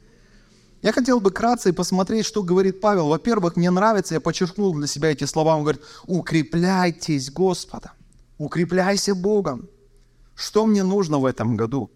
Я 0.85 0.93
хотел 0.93 1.19
бы 1.19 1.31
кратко 1.31 1.73
посмотреть, 1.73 2.26
что 2.26 2.43
говорит 2.43 2.83
Павел. 2.83 3.09
Во-первых, 3.09 3.57
мне 3.57 3.71
нравится, 3.71 4.12
я 4.12 4.21
подчеркнул 4.21 4.75
для 4.75 4.87
себя 4.87 5.12
эти 5.12 5.25
слова. 5.25 5.57
Он 5.57 5.62
говорит, 5.62 5.81
укрепляйтесь 6.07 7.31
Господом, 7.31 7.93
укрепляйся 8.37 9.14
Богом. 9.14 9.67
Что 10.35 10.67
мне 10.67 10.83
нужно 10.83 11.19
в 11.19 11.25
этом 11.25 11.57
году? 11.57 11.91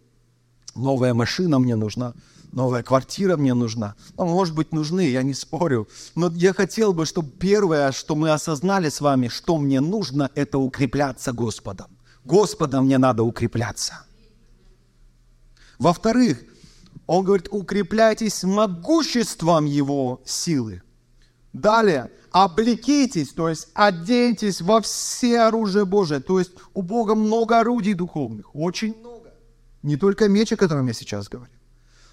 Новая 0.74 1.12
машина 1.12 1.58
мне 1.58 1.76
нужна, 1.76 2.14
новая 2.50 2.82
квартира 2.82 3.36
мне 3.36 3.52
нужна. 3.52 3.94
Ну, 4.16 4.24
может 4.24 4.54
быть, 4.54 4.72
нужны, 4.72 5.10
я 5.10 5.22
не 5.22 5.34
спорю. 5.34 5.86
Но 6.14 6.30
я 6.30 6.54
хотел 6.54 6.94
бы, 6.94 7.04
чтобы 7.04 7.28
первое, 7.28 7.92
что 7.92 8.14
мы 8.14 8.30
осознали 8.30 8.88
с 8.88 9.02
вами, 9.02 9.28
что 9.28 9.58
мне 9.58 9.80
нужно, 9.80 10.30
это 10.34 10.56
укрепляться 10.56 11.34
Господом. 11.34 11.88
Господом 12.24 12.86
мне 12.86 12.96
надо 12.96 13.22
укрепляться. 13.22 14.06
Во-вторых, 15.78 16.42
он 17.08 17.24
говорит, 17.24 17.48
укрепляйтесь 17.50 18.44
могуществом 18.44 19.64
Его 19.64 20.20
силы. 20.26 20.82
Далее, 21.54 22.10
облекитесь, 22.30 23.30
то 23.30 23.48
есть 23.48 23.68
оденьтесь 23.72 24.60
во 24.60 24.82
все 24.82 25.40
оружие 25.40 25.86
Божие. 25.86 26.20
То 26.20 26.38
есть 26.38 26.52
у 26.74 26.82
Бога 26.82 27.14
много 27.14 27.60
орудий 27.60 27.94
духовных, 27.94 28.54
очень 28.54 28.94
много. 29.00 29.32
Не 29.82 29.96
только 29.96 30.28
меч, 30.28 30.52
о 30.52 30.56
котором 30.56 30.86
я 30.86 30.92
сейчас 30.92 31.28
говорю. 31.28 31.50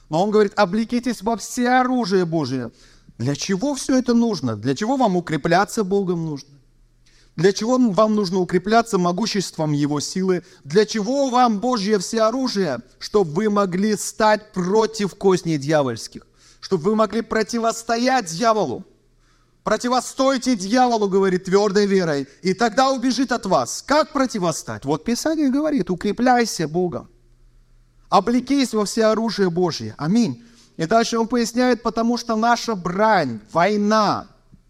Но 0.07 0.23
он 0.23 0.31
говорит, 0.31 0.53
облекитесь 0.55 1.21
во 1.21 1.35
все 1.35 1.69
оружие 1.71 2.23
Божие. 2.23 2.71
Для 3.17 3.35
чего 3.35 3.75
все 3.75 3.99
это 3.99 4.13
нужно? 4.13 4.55
Для 4.55 4.75
чего 4.75 4.95
вам 4.95 5.17
укрепляться 5.17 5.83
Богом 5.83 6.25
нужно? 6.25 6.54
Для 7.35 7.51
чего 7.51 7.77
вам 7.77 8.15
нужно 8.15 8.39
укрепляться 8.39 8.97
могуществом 8.97 9.73
Его 9.73 9.99
силы? 9.99 10.43
Для 10.63 10.85
чего 10.85 11.29
вам 11.29 11.59
Божье 11.59 11.99
всеоружие? 11.99 12.79
Чтобы 12.97 13.31
вы 13.31 13.49
могли 13.49 13.97
стать 13.97 14.53
против 14.53 15.15
козней 15.15 15.57
дьявольских. 15.57 16.25
Чтобы 16.61 16.83
вы 16.83 16.95
могли 16.95 17.21
противостоять 17.21 18.27
дьяволу. 18.27 18.85
Противостойте 19.63 20.55
дьяволу, 20.55 21.09
говорит, 21.09 21.45
твердой 21.45 21.87
верой, 21.87 22.27
и 22.43 22.53
тогда 22.53 22.91
убежит 22.91 23.31
от 23.31 23.47
вас. 23.47 23.83
Как 23.85 24.13
противостать? 24.13 24.85
Вот 24.85 25.03
Писание 25.03 25.49
говорит, 25.49 25.89
укрепляйся 25.89 26.67
Богом. 26.67 27.09
Облекись 28.09 28.73
во 28.75 28.85
все 28.85 29.05
оружие 29.05 29.49
Божье. 29.49 29.95
Аминь. 29.97 30.43
И 30.77 30.85
дальше 30.85 31.17
он 31.17 31.27
поясняет, 31.27 31.81
потому 31.81 32.17
что 32.17 32.35
наша 32.35 32.75
брань, 32.75 33.39
война, 33.51 34.27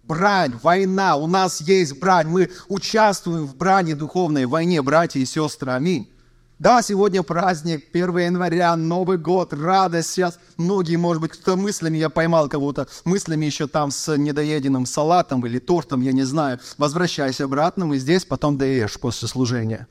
брань, 0.07 0.53
война, 0.61 1.15
у 1.15 1.27
нас 1.27 1.61
есть 1.61 1.99
брань, 1.99 2.27
мы 2.27 2.49
участвуем 2.67 3.45
в 3.45 3.55
брани 3.55 3.93
духовной, 3.93 4.45
войне, 4.45 4.81
братья 4.81 5.19
и 5.19 5.25
сестры, 5.25 5.71
аминь. 5.71 6.09
Да, 6.57 6.81
сегодня 6.81 7.21
праздник, 7.21 7.83
1 7.91 8.17
января, 8.17 8.77
Новый 8.77 9.17
год, 9.17 9.51
радость. 9.51 10.11
Сейчас 10.11 10.39
многие, 10.55 10.95
может 10.95 11.21
быть, 11.21 11.33
кто 11.33 11.57
мыслями, 11.57 11.97
я 11.97 12.09
поймал 12.09 12.47
кого-то, 12.47 12.87
мыслями 13.03 13.45
еще 13.45 13.67
там 13.67 13.91
с 13.91 14.15
недоеденным 14.15 14.85
салатом 14.85 15.45
или 15.45 15.59
тортом, 15.59 15.99
я 15.99 16.13
не 16.13 16.23
знаю. 16.23 16.61
Возвращайся 16.77 17.43
обратно, 17.43 17.85
мы 17.85 17.97
здесь, 17.97 18.23
потом 18.23 18.57
доешь 18.57 18.97
после 18.97 19.27
служения. 19.27 19.87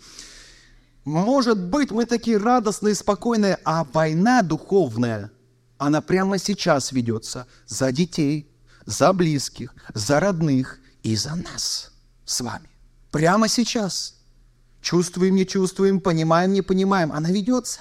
Может 1.05 1.63
быть, 1.63 1.91
мы 1.91 2.07
такие 2.07 2.39
радостные, 2.39 2.95
спокойные, 2.95 3.59
а 3.65 3.87
война 3.93 4.41
духовная, 4.41 5.31
она 5.77 6.01
прямо 6.01 6.39
сейчас 6.39 6.93
ведется 6.93 7.47
за 7.67 7.93
детей, 7.93 8.49
за 8.87 9.13
близких, 9.13 9.75
за 9.95 10.21
родных 10.21 10.79
и 11.03 11.17
за 11.17 11.35
нас 11.35 11.93
с 12.25 12.41
вами. 12.41 12.69
Прямо 13.11 13.49
сейчас. 13.49 14.15
Чувствуем, 14.81 15.35
не 15.35 15.47
чувствуем, 15.47 16.01
понимаем, 16.01 16.53
не 16.53 16.61
понимаем. 16.61 17.13
Она 17.13 17.31
ведется. 17.31 17.81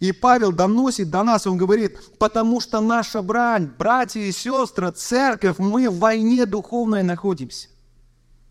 И 0.00 0.12
Павел 0.12 0.52
доносит 0.52 1.10
до 1.10 1.22
нас, 1.22 1.46
он 1.46 1.56
говорит, 1.56 1.98
потому 2.18 2.60
что 2.60 2.80
наша 2.80 3.22
брань, 3.22 3.70
братья 3.78 4.20
и 4.20 4.32
сестры, 4.32 4.90
церковь, 4.90 5.58
мы 5.58 5.88
в 5.88 5.98
войне 5.98 6.46
духовной 6.46 7.02
находимся. 7.02 7.68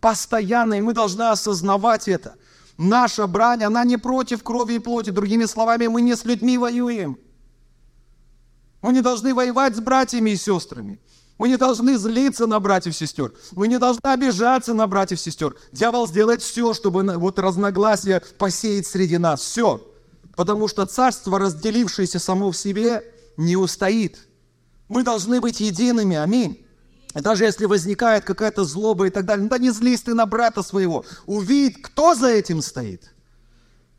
Постоянно, 0.00 0.74
и 0.74 0.80
мы 0.80 0.94
должны 0.94 1.22
осознавать 1.22 2.08
это. 2.08 2.36
Наша 2.76 3.26
брань, 3.26 3.62
она 3.62 3.84
не 3.84 3.96
против 3.96 4.42
крови 4.42 4.74
и 4.74 4.78
плоти. 4.78 5.10
Другими 5.10 5.44
словами, 5.44 5.86
мы 5.86 6.00
не 6.00 6.16
с 6.16 6.24
людьми 6.24 6.58
воюем. 6.58 7.18
Мы 8.82 8.92
не 8.92 9.00
должны 9.00 9.34
воевать 9.34 9.76
с 9.76 9.80
братьями 9.80 10.30
и 10.30 10.36
сестрами. 10.36 11.00
Мы 11.38 11.48
не 11.48 11.56
должны 11.56 11.96
злиться 11.98 12.46
на 12.46 12.60
братьев 12.60 12.94
и 12.94 12.96
сестер. 12.96 13.32
Мы 13.52 13.66
не 13.66 13.78
должны 13.78 14.06
обижаться 14.06 14.72
на 14.72 14.86
братьев 14.86 15.18
и 15.18 15.22
сестер. 15.22 15.56
Дьявол 15.72 16.06
сделает 16.06 16.42
все, 16.42 16.74
чтобы 16.74 17.02
вот 17.18 17.38
разногласия 17.38 18.22
посеять 18.38 18.86
среди 18.86 19.18
нас. 19.18 19.40
Все. 19.40 19.80
Потому 20.36 20.68
что 20.68 20.86
царство, 20.86 21.38
разделившееся 21.38 22.18
само 22.18 22.50
в 22.50 22.56
себе, 22.56 23.02
не 23.36 23.56
устоит. 23.56 24.18
Мы 24.88 25.02
должны 25.02 25.40
быть 25.40 25.60
едиными. 25.60 26.16
Аминь. 26.16 26.64
И 27.16 27.20
даже 27.20 27.44
если 27.44 27.66
возникает 27.66 28.24
какая-то 28.24 28.64
злоба 28.64 29.06
и 29.06 29.10
так 29.10 29.24
далее, 29.24 29.48
да 29.48 29.58
не 29.58 29.70
злись 29.70 30.02
ты 30.02 30.14
на 30.14 30.26
брата 30.26 30.62
своего. 30.62 31.04
Увидь, 31.26 31.82
кто 31.82 32.14
за 32.14 32.28
этим 32.28 32.62
стоит. 32.62 33.12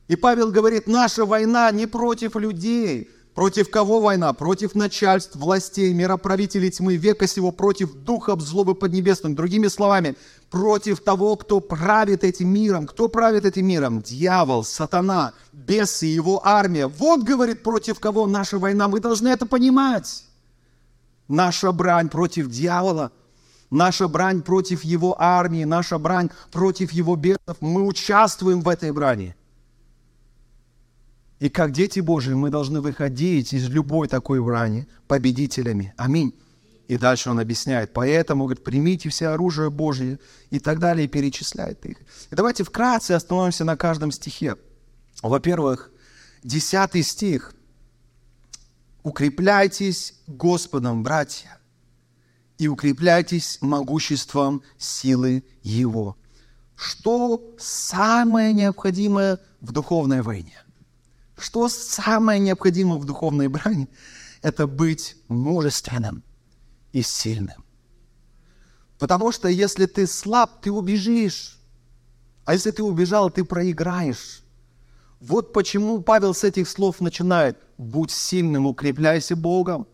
И 0.08 0.16
Павел 0.16 0.52
говорит, 0.52 0.88
наша 0.88 1.26
война 1.26 1.72
не 1.72 1.88
против 1.88 2.36
людей, 2.36 3.10
Против 3.36 3.70
кого 3.70 4.00
война? 4.00 4.32
Против 4.32 4.76
начальств, 4.76 5.36
властей, 5.36 5.94
мироправителей 5.94 6.72
тьмы 6.72 6.96
века 6.96 7.28
сего, 7.28 7.52
против 7.52 7.94
духов 7.94 8.40
злобы 8.40 8.76
поднебесных. 8.76 9.36
Другими 9.36 9.68
словами, 9.68 10.16
против 10.50 11.02
того, 11.02 11.36
кто 11.36 11.60
правит 11.60 12.24
этим 12.24 12.48
миром. 12.48 12.88
Кто 12.88 13.10
правит 13.10 13.44
этим 13.44 13.68
миром? 13.68 14.02
Дьявол, 14.02 14.64
сатана, 14.64 15.34
бесы, 15.52 16.06
его 16.06 16.48
армия. 16.48 16.88
Вот, 16.88 17.24
говорит, 17.24 17.62
против 17.62 18.00
кого 18.00 18.26
наша 18.26 18.58
война. 18.58 18.88
Мы 18.88 19.02
должны 19.02 19.28
это 19.28 19.46
понимать. 19.46 20.24
Наша 21.28 21.74
брань 21.74 22.08
против 22.08 22.50
дьявола, 22.50 23.12
наша 23.70 24.08
брань 24.08 24.44
против 24.44 24.86
его 24.86 25.14
армии, 25.20 25.66
наша 25.66 25.98
брань 25.98 26.30
против 26.54 26.94
его 26.94 27.18
бесов. 27.18 27.58
Мы 27.60 27.86
участвуем 27.86 28.62
в 28.62 28.70
этой 28.70 28.94
брани. 28.94 29.36
И 31.46 31.50
как 31.50 31.72
дети 31.72 32.00
Божьи 32.00 32.34
мы 32.34 32.50
должны 32.50 32.82
выходить 32.82 33.54
из 33.54 33.70
любой 33.70 34.08
такой 34.08 34.42
брани 34.42 34.88
победителями. 35.08 35.94
Аминь. 35.96 36.34
И 36.88 36.98
дальше 36.98 37.30
он 37.30 37.40
объясняет, 37.40 37.94
поэтому, 37.94 38.46
говорит, 38.46 38.64
примите 38.64 39.10
все 39.10 39.28
оружие 39.28 39.70
Божье 39.70 40.18
и 40.50 40.58
так 40.58 40.80
далее, 40.80 41.06
и 41.06 41.08
перечисляет 41.08 41.86
их. 41.86 41.98
И 42.32 42.36
давайте 42.36 42.64
вкратце 42.64 43.12
остановимся 43.12 43.64
на 43.64 43.78
каждом 43.78 44.12
стихе. 44.12 44.56
Во-первых, 45.22 45.92
десятый 46.44 47.04
стих. 47.04 47.54
«Укрепляйтесь 49.04 50.16
Господом, 50.26 51.04
братья, 51.04 51.60
и 52.58 52.68
укрепляйтесь 52.68 53.60
могуществом 53.62 54.64
силы 54.80 55.44
Его». 55.62 56.18
Что 56.76 57.40
самое 57.60 58.52
необходимое 58.52 59.40
в 59.62 59.72
духовной 59.72 60.24
войне? 60.24 60.65
Что 61.38 61.68
самое 61.70 62.40
необходимое 62.40 62.98
в 62.98 63.06
духовной 63.06 63.48
брани? 63.48 63.90
Это 64.42 64.68
быть 64.68 65.16
мужественным 65.28 66.24
и 66.94 67.02
сильным. 67.02 67.64
Потому 69.00 69.32
что 69.32 69.50
если 69.50 69.86
ты 69.86 70.08
слаб, 70.08 70.62
ты 70.62 70.72
убежишь. 70.72 71.60
А 72.46 72.54
если 72.54 72.72
ты 72.72 72.84
убежал, 72.84 73.30
ты 73.30 73.44
проиграешь. 73.44 74.44
Вот 75.20 75.52
почему 75.54 76.02
Павел 76.02 76.34
с 76.34 76.44
этих 76.44 76.70
слов 76.70 77.02
начинает. 77.02 77.58
Будь 77.78 78.12
сильным, 78.12 78.68
укрепляйся 78.68 79.36
Богом. 79.36 79.88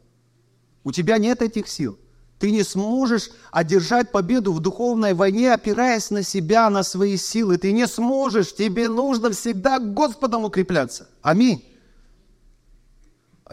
У 0.84 0.92
тебя 0.92 1.18
нет 1.18 1.42
этих 1.42 1.68
сил. 1.68 1.98
Ты 2.42 2.50
не 2.50 2.64
сможешь 2.64 3.30
одержать 3.52 4.12
победу 4.12 4.52
в 4.52 4.60
духовной 4.60 5.14
войне, 5.14 5.54
опираясь 5.54 6.10
на 6.10 6.24
себя, 6.24 6.72
на 6.72 6.82
свои 6.82 7.16
силы. 7.16 7.60
Ты 7.60 7.72
не 7.72 7.88
сможешь. 7.88 8.56
Тебе 8.56 8.90
нужно 8.90 9.30
всегда 9.30 9.78
Господом 9.78 10.44
укрепляться. 10.44 11.08
Аминь. 11.22 11.64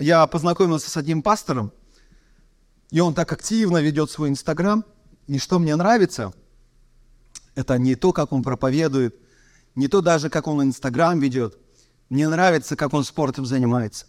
Я 0.01 0.27
познакомился 0.27 0.89
с 0.89 0.97
одним 0.97 1.21
пастором, 1.21 1.71
и 2.91 3.01
он 3.01 3.13
так 3.13 3.31
активно 3.31 3.77
ведет 3.83 4.11
свой 4.11 4.31
Инстаграм. 4.31 4.83
И 5.27 5.39
что 5.39 5.59
мне 5.59 5.77
нравится, 5.77 6.33
это 7.55 7.77
не 7.77 7.95
то, 7.95 8.15
как 8.15 8.33
он 8.33 8.43
проповедует, 8.43 9.15
не 9.75 9.89
то 9.89 10.01
даже, 10.01 10.31
как 10.31 10.47
он 10.47 10.63
Инстаграм 10.63 11.21
ведет. 11.21 11.59
Мне 12.09 12.27
нравится, 12.27 12.75
как 12.75 12.95
он 12.95 13.05
спортом 13.05 13.45
занимается. 13.45 14.07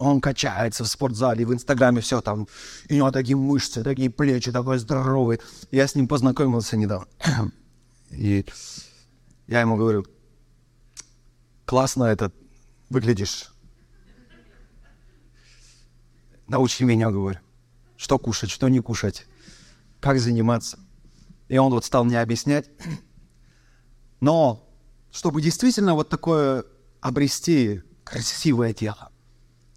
Он 0.00 0.22
качается 0.22 0.82
в 0.82 0.88
спортзале, 0.88 1.44
в 1.44 1.52
Инстаграме 1.52 2.00
все 2.00 2.22
там. 2.22 2.48
И 2.88 2.94
у 2.94 2.96
него 2.96 3.10
такие 3.10 3.36
мышцы, 3.36 3.84
такие 3.84 4.08
плечи, 4.08 4.50
такой 4.50 4.78
здоровый. 4.78 5.40
Я 5.70 5.86
с 5.86 5.94
ним 5.94 6.08
познакомился 6.08 6.78
недавно. 6.78 7.06
И 8.10 8.46
я 9.46 9.60
ему 9.60 9.76
говорю, 9.76 10.06
классно 11.66 12.04
это 12.04 12.32
выглядишь. 12.88 13.52
Научи 16.48 16.82
меня, 16.84 17.10
говорю, 17.10 17.38
что 17.98 18.18
кушать, 18.18 18.50
что 18.50 18.68
не 18.68 18.80
кушать, 18.80 19.26
как 20.00 20.18
заниматься. 20.18 20.78
И 21.48 21.58
он 21.58 21.72
вот 21.72 21.84
стал 21.84 22.04
мне 22.04 22.22
объяснять. 22.22 22.70
Но 24.20 24.66
чтобы 25.12 25.42
действительно 25.42 25.92
вот 25.92 26.08
такое 26.08 26.64
обрести 27.02 27.82
красивое 28.02 28.72
тело, 28.72 29.09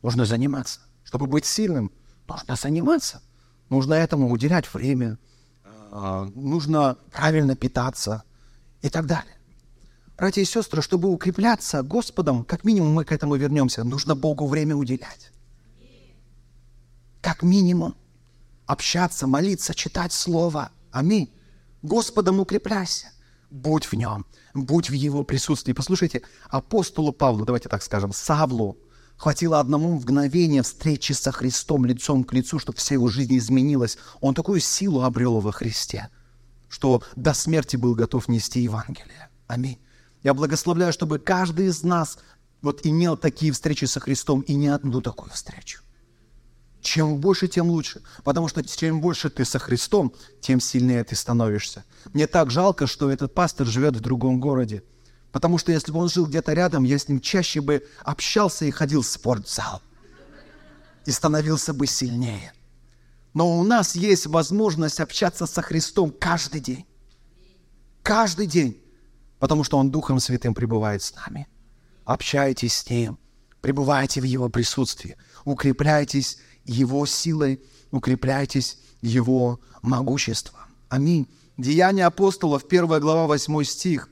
нужно 0.04 0.26
заниматься. 0.26 0.82
Чтобы 1.04 1.26
быть 1.26 1.46
сильным, 1.46 1.92
нужно 2.28 2.56
заниматься. 2.56 3.22
Нужно 3.70 3.96
этому 3.96 4.30
уделять 4.30 4.72
время, 4.72 5.18
а, 5.92 6.30
нужно 6.36 6.98
правильно 7.12 7.56
питаться 7.56 8.24
и 8.82 8.90
так 8.90 9.08
далее. 9.08 9.36
Братья 10.18 10.42
и 10.42 10.46
сестры, 10.46 10.82
чтобы 10.82 11.10
укрепляться 11.10 11.82
Господом, 11.82 12.44
как 12.44 12.64
минимум 12.66 12.94
мы 12.94 13.06
к 13.06 13.12
этому 13.12 13.36
вернемся, 13.36 13.84
нужно 13.84 14.16
Богу 14.16 14.46
время 14.46 14.76
уделять. 14.76 15.32
Как 17.22 17.42
минимум 17.42 17.96
общаться, 18.66 19.26
молиться, 19.26 19.74
читать 19.74 20.14
Слово. 20.14 20.72
Аминь. 20.92 21.34
Господом 21.82 22.40
укрепляйся. 22.40 23.08
Будь 23.50 23.86
в 23.86 23.94
нем, 23.94 24.26
будь 24.54 24.90
в 24.90 24.94
его 24.94 25.24
присутствии. 25.24 25.74
Послушайте, 25.74 26.24
апостолу 26.50 27.12
Павлу, 27.14 27.46
давайте 27.46 27.70
так 27.70 27.84
скажем, 27.84 28.12
Савлу, 28.12 28.78
хватило 29.18 29.60
одному 29.60 29.94
мгновения 29.96 30.64
встречи 30.64 31.14
со 31.14 31.32
Христом 31.32 31.86
лицом 31.86 32.24
к 32.24 32.34
лицу, 32.34 32.60
чтобы 32.60 32.78
вся 32.78 32.96
его 32.96 33.08
жизнь 33.10 33.38
изменилась. 33.38 33.98
Он 34.22 34.34
такую 34.34 34.60
силу 34.60 35.04
обрел 35.04 35.40
во 35.40 35.52
Христе, 35.52 36.10
что 36.70 37.04
до 37.16 37.34
смерти 37.34 37.76
был 37.76 37.96
готов 37.96 38.28
нести 38.28 38.62
Евангелие. 38.62 39.30
Аминь. 39.48 39.80
Я 40.24 40.34
благословляю, 40.34 40.94
чтобы 40.94 41.20
каждый 41.20 41.68
из 41.68 41.84
нас 41.84 42.18
вот 42.62 42.86
имел 42.86 43.18
такие 43.18 43.52
встречи 43.52 43.86
со 43.86 44.00
Христом 44.00 44.42
и 44.42 44.56
не 44.56 44.70
одну 44.70 45.02
такую 45.02 45.32
встречу. 45.32 45.82
Чем 46.82 47.18
больше, 47.18 47.48
тем 47.48 47.70
лучше. 47.70 48.02
Потому 48.24 48.48
что 48.50 48.64
чем 48.64 49.00
больше 49.00 49.30
ты 49.30 49.46
со 49.46 49.58
Христом, 49.58 50.14
тем 50.42 50.60
сильнее 50.60 51.04
ты 51.04 51.16
становишься. 51.16 51.86
Мне 52.14 52.28
так 52.28 52.52
жалко, 52.52 52.88
что 52.88 53.10
этот 53.10 53.34
пастор 53.34 53.66
живет 53.66 53.96
в 53.96 54.02
другом 54.02 54.40
городе. 54.40 54.84
Потому 55.34 55.58
что 55.58 55.72
если 55.72 55.92
бы 55.92 56.00
он 56.00 56.10
жил 56.10 56.28
где-то 56.28 56.54
рядом, 56.54 56.84
я 56.84 56.98
с 56.98 57.10
ним 57.10 57.20
чаще 57.20 57.60
бы 57.60 57.84
общался 58.04 58.66
и 58.66 58.72
ходил 58.72 59.02
в 59.02 59.08
спортзал. 59.08 59.82
И 61.06 61.12
становился 61.12 61.74
бы 61.74 61.88
сильнее. 61.88 62.54
Но 63.34 63.60
у 63.60 63.64
нас 63.64 63.96
есть 63.96 64.28
возможность 64.28 65.00
общаться 65.00 65.48
со 65.48 65.64
Христом 65.64 66.12
каждый 66.12 66.62
день. 66.62 66.86
Каждый 68.04 68.46
день. 68.46 68.80
Потому 69.40 69.64
что 69.64 69.80
Он 69.80 69.90
Духом 69.90 70.20
Святым 70.20 70.54
пребывает 70.54 71.02
с 71.02 71.16
нами. 71.16 71.48
Общайтесь 72.06 72.76
с 72.76 72.90
Ним. 72.90 73.18
Пребывайте 73.60 74.22
в 74.22 74.26
Его 74.26 74.50
присутствии. 74.50 75.18
Укрепляйтесь 75.46 76.38
его 76.64 77.06
силой, 77.08 77.62
укрепляйтесь 77.92 78.78
Его 79.02 79.60
могуществом. 79.82 80.62
Аминь. 80.90 81.28
Деяния 81.58 82.06
апостолов, 82.06 82.66
1 82.66 83.00
глава, 83.00 83.26
8 83.26 83.64
стих. 83.64 84.10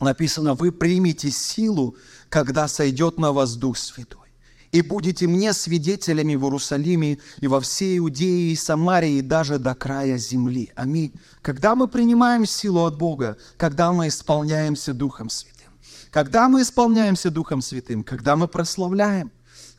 Написано, 0.00 0.54
вы 0.54 0.72
примете 0.72 1.30
силу, 1.30 1.96
когда 2.28 2.68
сойдет 2.68 3.18
на 3.18 3.32
вас 3.32 3.56
Дух 3.56 3.78
Святой. 3.78 4.26
И 4.72 4.82
будете 4.82 5.26
мне 5.26 5.52
свидетелями 5.52 6.34
в 6.34 6.44
Иерусалиме 6.44 7.18
и 7.40 7.46
во 7.46 7.60
всей 7.60 7.98
Иудее 7.98 8.52
и 8.52 8.56
Самарии, 8.56 9.18
и 9.18 9.22
даже 9.22 9.58
до 9.58 9.74
края 9.74 10.18
земли. 10.18 10.70
Аминь. 10.74 11.14
Когда 11.40 11.74
мы 11.74 11.88
принимаем 11.88 12.44
силу 12.44 12.84
от 12.84 12.98
Бога, 12.98 13.38
когда 13.56 13.92
мы 13.92 14.08
исполняемся 14.08 14.92
Духом 14.92 15.30
Святым, 15.30 15.72
когда 16.10 16.48
мы 16.48 16.62
исполняемся 16.62 17.30
Духом 17.30 17.62
Святым, 17.62 18.04
когда 18.04 18.36
мы 18.36 18.48
прославляем, 18.48 19.32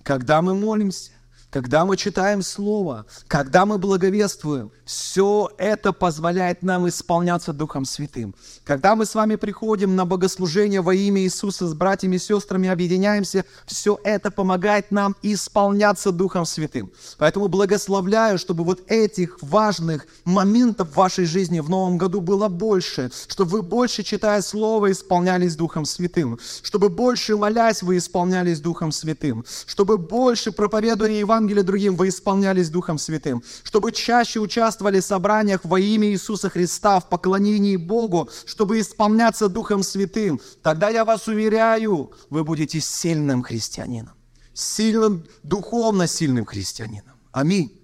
когда 0.04 0.42
мы 0.42 0.56
молимся, 0.56 1.12
когда 1.50 1.86
мы 1.86 1.96
читаем 1.96 2.42
Слово, 2.42 3.06
когда 3.28 3.66
мы 3.66 3.78
благовествуем, 3.78 4.72
все 4.86 5.50
это 5.58 5.94
позволяет 5.94 6.62
нам 6.62 6.88
исполняться 6.90 7.54
Духом 7.54 7.86
Святым. 7.86 8.36
Когда 8.66 8.96
мы 8.96 9.06
с 9.06 9.16
вами 9.16 9.36
приходим 9.36 9.96
на 9.96 10.06
богослужение 10.06 10.82
во 10.82 10.94
имя 10.94 11.22
Иисуса 11.22 11.68
с 11.68 11.74
братьями 11.74 12.18
и 12.18 12.20
сестрами, 12.20 12.68
объединяемся, 12.68 13.46
все 13.66 13.98
это 14.04 14.30
помогает 14.30 14.92
нам 14.92 15.16
исполняться 15.22 16.12
Духом 16.12 16.46
Святым. 16.46 16.92
Поэтому 17.18 17.48
благословляю, 17.48 18.38
чтобы 18.38 18.66
вот 18.66 18.82
этих 18.88 19.38
важных 19.42 20.06
моментов 20.26 20.90
в 20.90 20.96
вашей 20.96 21.26
жизни 21.26 21.62
в 21.62 21.70
новом 21.70 21.98
году 21.98 22.20
было 22.20 22.50
больше, 22.50 23.10
чтобы 23.28 23.52
вы 23.52 23.62
больше, 23.62 24.04
читая 24.04 24.42
Слово, 24.42 24.92
исполнялись 24.92 25.56
Духом 25.56 25.86
Святым, 25.86 26.40
чтобы 26.62 26.90
больше 26.90 27.38
молясь, 27.38 27.84
вы 27.84 27.98
исполнялись 27.98 28.60
Духом 28.60 28.92
Святым, 28.92 29.46
чтобы 29.66 29.98
больше 29.98 30.52
проповедуя 30.52 31.12
Евангелие, 31.12 31.37
Евангелие 31.38 31.64
другим, 31.64 31.96
вы 31.96 32.10
исполнялись 32.10 32.70
Духом 32.70 32.98
Святым, 32.98 33.44
чтобы 33.64 33.92
чаще 33.92 34.40
участвовали 34.40 35.00
в 35.00 35.06
собраниях 35.06 35.64
во 35.64 35.80
имя 35.80 36.10
Иисуса 36.10 36.50
Христа, 36.50 37.00
в 37.00 37.10
поклонении 37.10 37.76
Богу, 37.76 38.28
чтобы 38.46 38.80
исполняться 38.80 39.48
Духом 39.48 39.84
Святым. 39.84 40.42
Тогда 40.64 40.90
я 40.90 41.06
вас 41.06 41.28
уверяю, 41.28 42.12
вы 42.32 42.44
будете 42.44 42.80
сильным 42.80 43.44
христианином, 43.44 44.16
сильным, 44.54 45.26
духовно 45.44 46.08
сильным 46.08 46.46
христианином. 46.46 47.16
Аминь. 47.32 47.80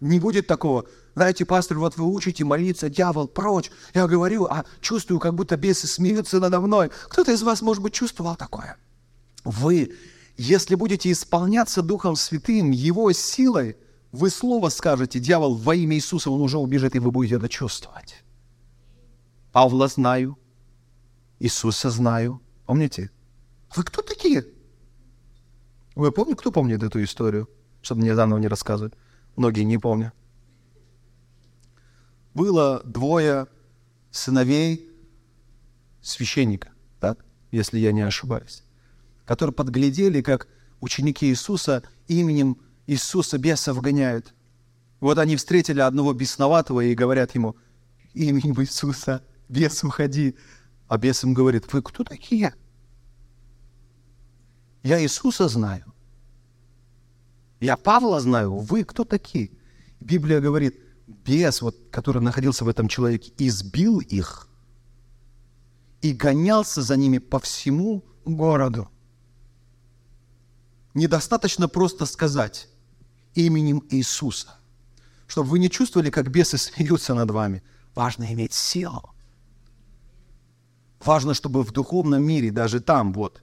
Не 0.00 0.18
будет 0.18 0.48
такого, 0.48 0.86
знаете, 1.14 1.44
пастор, 1.44 1.78
вот 1.78 1.96
вы 1.96 2.04
учите 2.12 2.44
молиться, 2.44 2.88
дьявол, 2.90 3.28
прочь. 3.28 3.70
Я 3.94 4.08
говорю, 4.08 4.46
а 4.46 4.64
чувствую, 4.80 5.20
как 5.20 5.34
будто 5.34 5.56
бесы 5.56 5.86
смеются 5.86 6.40
надо 6.40 6.60
мной. 6.60 6.90
Кто-то 7.08 7.30
из 7.30 7.42
вас, 7.42 7.62
может 7.62 7.80
быть, 7.80 7.92
чувствовал 7.92 8.34
такое. 8.34 8.76
Вы 9.44 9.94
если 10.38 10.76
будете 10.76 11.10
исполняться 11.10 11.82
Духом 11.82 12.14
Святым, 12.14 12.70
Его 12.70 13.10
силой, 13.10 13.76
вы 14.12 14.30
слово 14.30 14.68
скажете, 14.68 15.18
дьявол, 15.18 15.56
во 15.56 15.74
имя 15.74 15.96
Иисуса, 15.96 16.30
он 16.30 16.40
уже 16.40 16.58
убежит, 16.58 16.94
и 16.94 17.00
вы 17.00 17.10
будете 17.10 17.34
это 17.34 17.48
чувствовать. 17.48 18.22
Павла 19.50 19.88
знаю, 19.88 20.38
Иисуса 21.40 21.90
знаю. 21.90 22.40
Помните? 22.66 23.10
Вы 23.74 23.82
кто 23.82 24.00
такие? 24.00 24.46
Вы 25.96 26.12
помните, 26.12 26.38
кто 26.38 26.52
помнит 26.52 26.84
эту 26.84 27.02
историю? 27.02 27.50
Чтобы 27.82 28.02
мне 28.02 28.14
заново 28.14 28.38
не 28.38 28.46
рассказывать. 28.46 28.94
Многие 29.34 29.64
не 29.64 29.76
помнят. 29.76 30.14
Было 32.34 32.80
двое 32.84 33.48
сыновей 34.12 34.88
священника, 36.00 36.70
так? 37.00 37.24
Если 37.50 37.78
я 37.78 37.90
не 37.90 38.02
ошибаюсь 38.02 38.62
которые 39.28 39.52
подглядели, 39.52 40.22
как 40.22 40.48
ученики 40.80 41.26
Иисуса 41.26 41.82
именем 42.06 42.56
Иисуса 42.86 43.36
бесов 43.36 43.82
гоняют. 43.82 44.32
Вот 45.00 45.18
они 45.18 45.36
встретили 45.36 45.80
одного 45.80 46.14
бесноватого 46.14 46.80
и 46.80 46.94
говорят 46.94 47.34
ему, 47.34 47.54
именем 48.14 48.58
Иисуса, 48.62 49.22
бес, 49.50 49.84
уходи. 49.84 50.34
А 50.86 50.96
бес 50.96 51.24
им 51.24 51.34
говорит, 51.34 51.70
вы 51.70 51.82
кто 51.82 52.04
такие? 52.04 52.54
Я 54.82 55.02
Иисуса 55.02 55.46
знаю. 55.46 55.92
Я 57.60 57.76
Павла 57.76 58.20
знаю. 58.20 58.56
Вы 58.56 58.82
кто 58.82 59.04
такие? 59.04 59.50
Библия 60.00 60.40
говорит, 60.40 60.80
бес, 61.06 61.60
вот, 61.60 61.76
который 61.90 62.22
находился 62.22 62.64
в 62.64 62.68
этом 62.68 62.88
человеке, 62.88 63.30
избил 63.36 64.00
их 64.00 64.48
и 66.00 66.14
гонялся 66.14 66.80
за 66.80 66.96
ними 66.96 67.18
по 67.18 67.38
всему 67.38 68.06
городу. 68.24 68.88
Недостаточно 70.98 71.68
просто 71.68 72.06
сказать 72.06 72.68
именем 73.34 73.84
Иисуса. 73.90 74.56
чтобы 75.28 75.50
вы 75.50 75.58
не 75.58 75.70
чувствовали, 75.70 76.10
как 76.10 76.30
бесы 76.30 76.58
смеются 76.58 77.14
над 77.14 77.30
вами. 77.30 77.62
Важно 77.94 78.32
иметь 78.32 78.52
силу. 78.52 79.10
Важно, 81.04 81.34
чтобы 81.34 81.62
в 81.62 81.70
духовном 81.70 82.24
мире, 82.24 82.50
даже 82.50 82.80
там 82.80 83.12
вот, 83.12 83.42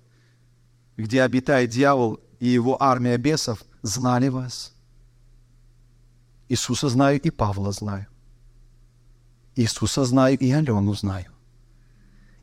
где 0.97 1.21
обитает 1.21 1.69
дьявол 1.69 2.19
и 2.39 2.47
его 2.47 2.81
армия 2.83 3.17
бесов, 3.17 3.63
знали 3.83 4.29
вас. 4.29 4.73
Иисуса 6.49 6.89
знаю 6.89 7.21
и 7.21 7.29
Павла 7.29 7.71
знаю. 7.71 8.07
Иисуса 9.55 10.03
знаю 10.05 10.37
и 10.39 10.51
Алену 10.51 10.93
знаю. 10.93 11.31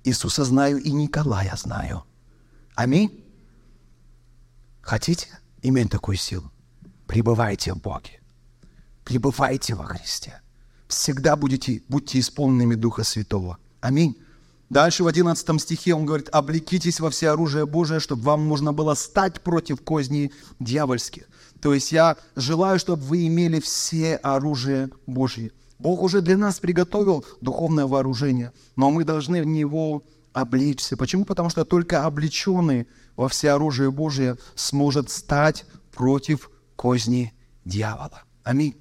Иисуса 0.05 0.45
знаю 0.45 0.79
и 0.79 0.91
Николая 0.93 1.57
знаю. 1.57 2.05
Аминь. 2.77 3.22
Хотите 4.83 5.29
иметь 5.63 5.91
такую 5.91 6.17
силу? 6.17 6.51
Пребывайте 7.07 7.73
в 7.73 7.81
Боге. 7.81 8.21
Пребывайте 9.05 9.75
во 9.75 9.85
Христе. 9.85 10.41
Всегда 10.89 11.37
будете, 11.37 11.83
будьте 11.89 12.19
исполненными 12.19 12.75
Духа 12.75 13.05
Святого. 13.05 13.59
Аминь. 13.81 14.19
Дальше 14.69 15.05
в 15.05 15.07
11 15.07 15.61
стихе 15.61 15.95
он 15.95 16.07
говорит, 16.07 16.29
«Облекитесь 16.33 17.01
во 17.01 17.11
все 17.11 17.31
оружие 17.31 17.67
Божие, 17.67 18.01
чтобы 18.01 18.23
вам 18.23 18.47
можно 18.47 18.73
было 18.73 18.95
стать 18.95 19.41
против 19.43 19.83
козней 19.83 20.33
дьявольских». 20.61 21.29
То 21.61 21.75
есть 21.75 21.93
я 21.93 22.17
желаю, 22.37 22.79
чтобы 22.79 23.03
вы 23.03 23.27
имели 23.27 23.61
все 23.61 24.17
оружие 24.17 24.91
Божье. 25.07 25.53
Бог 25.79 26.03
уже 26.03 26.23
для 26.23 26.37
нас 26.37 26.59
приготовил 26.59 27.25
духовное 27.41 27.87
вооружение, 27.87 28.53
но 28.77 28.91
мы 28.91 29.05
должны 29.05 29.43
в 29.43 29.47
него 29.47 30.05
облечься. 30.33 30.97
Почему? 30.97 31.25
Потому 31.25 31.51
что 31.51 31.65
только 31.65 32.05
облеченный 32.05 32.87
во 33.17 33.29
все 33.29 33.51
оружие 33.51 33.91
Божие 33.91 34.37
сможет 34.55 35.11
стать 35.11 35.65
против 35.93 36.51
козни 36.77 37.33
дьявола. 37.65 38.23
Аминь. 38.43 38.77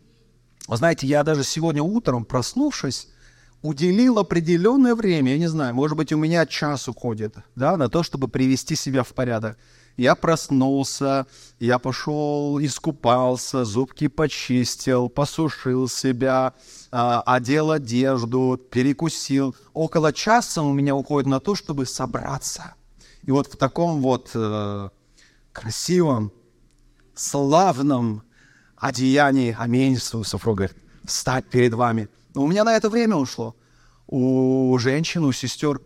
Вы 0.68 0.78
знаете, 0.78 1.08
я 1.08 1.24
даже 1.24 1.44
сегодня 1.44 1.84
утром, 1.84 2.26
проснувшись, 2.26 3.10
уделил 3.62 4.20
определенное 4.20 4.96
время, 4.96 5.34
я 5.34 5.38
не 5.38 5.48
знаю, 5.48 5.76
может 5.76 5.98
быть, 5.98 6.12
у 6.12 6.18
меня 6.18 6.46
час 6.46 6.88
уходит, 6.88 7.36
да, 7.56 7.78
на 7.78 7.90
то, 7.90 8.04
чтобы 8.04 8.28
привести 8.28 8.76
себя 8.76 9.04
в 9.04 9.10
порядок. 9.10 9.58
Я 9.98 10.16
проснулся, 10.16 11.28
я 11.60 11.78
пошел, 11.78 12.60
искупался, 12.60 13.66
зубки 13.66 14.08
почистил, 14.08 15.10
посушил 15.10 15.90
себя, 15.90 16.54
э, 16.92 17.22
одел 17.26 17.72
одежду, 17.72 18.60
перекусил. 18.72 19.54
Около 19.74 20.14
часа 20.14 20.64
у 20.64 20.72
меня 20.72 20.96
уходит 20.96 21.28
на 21.28 21.40
то, 21.40 21.56
чтобы 21.56 21.86
собраться. 21.86 22.76
И 23.24 23.32
вот 23.32 23.48
в 23.48 23.58
таком 23.58 24.02
вот 24.02 24.32
э, 24.34 24.90
красивом, 25.54 26.32
славном 27.14 28.24
одеянии, 28.76 29.56
аминь, 29.58 29.98
супруга, 29.98 30.72
встать 31.06 31.46
перед 31.46 31.74
вами. 31.74 32.10
Но 32.34 32.44
у 32.44 32.48
меня 32.48 32.64
на 32.64 32.76
это 32.76 32.90
время 32.90 33.16
ушло. 33.16 33.56
У 34.08 34.78
женщин, 34.80 35.24
у 35.24 35.32
сестер 35.32 35.80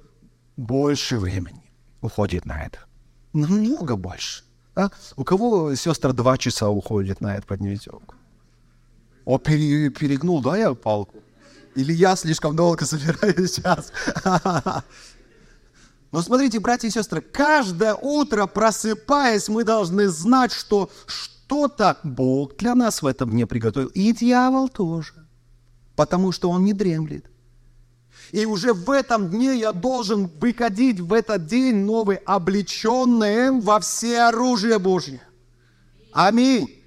больше 0.56 1.18
времени 1.18 1.64
уходит 2.02 2.46
на 2.46 2.64
это 2.64 2.80
намного 3.36 3.96
больше. 3.96 4.44
А? 4.76 4.90
У 5.16 5.24
кого 5.24 5.76
сестра 5.76 6.12
два 6.14 6.38
часа 6.38 6.70
уходит 6.70 7.22
на 7.22 7.36
это 7.36 7.46
подневесёвку? 7.48 8.16
О, 9.26 9.38
пере, 9.38 9.90
перегнул, 9.90 10.42
да, 10.42 10.58
я 10.58 10.74
палку? 10.74 11.18
Или 11.76 11.94
я 11.94 12.16
слишком 12.16 12.56
долго 12.56 12.86
собираюсь 12.86 13.54
сейчас? 13.54 13.92
Но 16.16 16.22
смотрите, 16.22 16.62
братья 16.62 16.88
и 16.88 16.92
сестры, 16.92 17.20
каждое 17.20 17.94
утро, 17.94 18.46
просыпаясь, 18.46 19.50
мы 19.50 19.66
должны 19.66 20.08
знать, 20.08 20.54
что 20.54 20.90
что-то 21.06 21.98
Бог 22.04 22.56
для 22.56 22.74
нас 22.74 23.02
в 23.02 23.06
этом 23.06 23.36
не 23.36 23.46
приготовил. 23.46 23.90
И 23.90 24.14
дьявол 24.14 24.70
тоже. 24.70 25.12
Потому 25.98 26.32
что 26.32 26.50
он 26.50 26.64
не 26.64 26.72
дремлет. 26.72 27.30
И 28.32 28.46
уже 28.46 28.72
в 28.72 28.90
этом 28.92 29.30
дне 29.30 29.60
я 29.60 29.74
должен 29.74 30.28
выходить 30.40 31.02
в 31.02 31.12
этот 31.12 31.48
день 31.48 31.84
новый, 31.84 32.16
облеченный 32.16 33.52
во 33.60 33.82
все 33.82 34.22
оружие 34.22 34.80
Божье. 34.80 35.22
Аминь. 36.14 36.82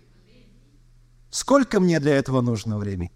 Сколько 1.28 1.80
мне 1.80 2.00
для 2.00 2.14
этого 2.14 2.40
нужно 2.40 2.78
времени? 2.78 3.12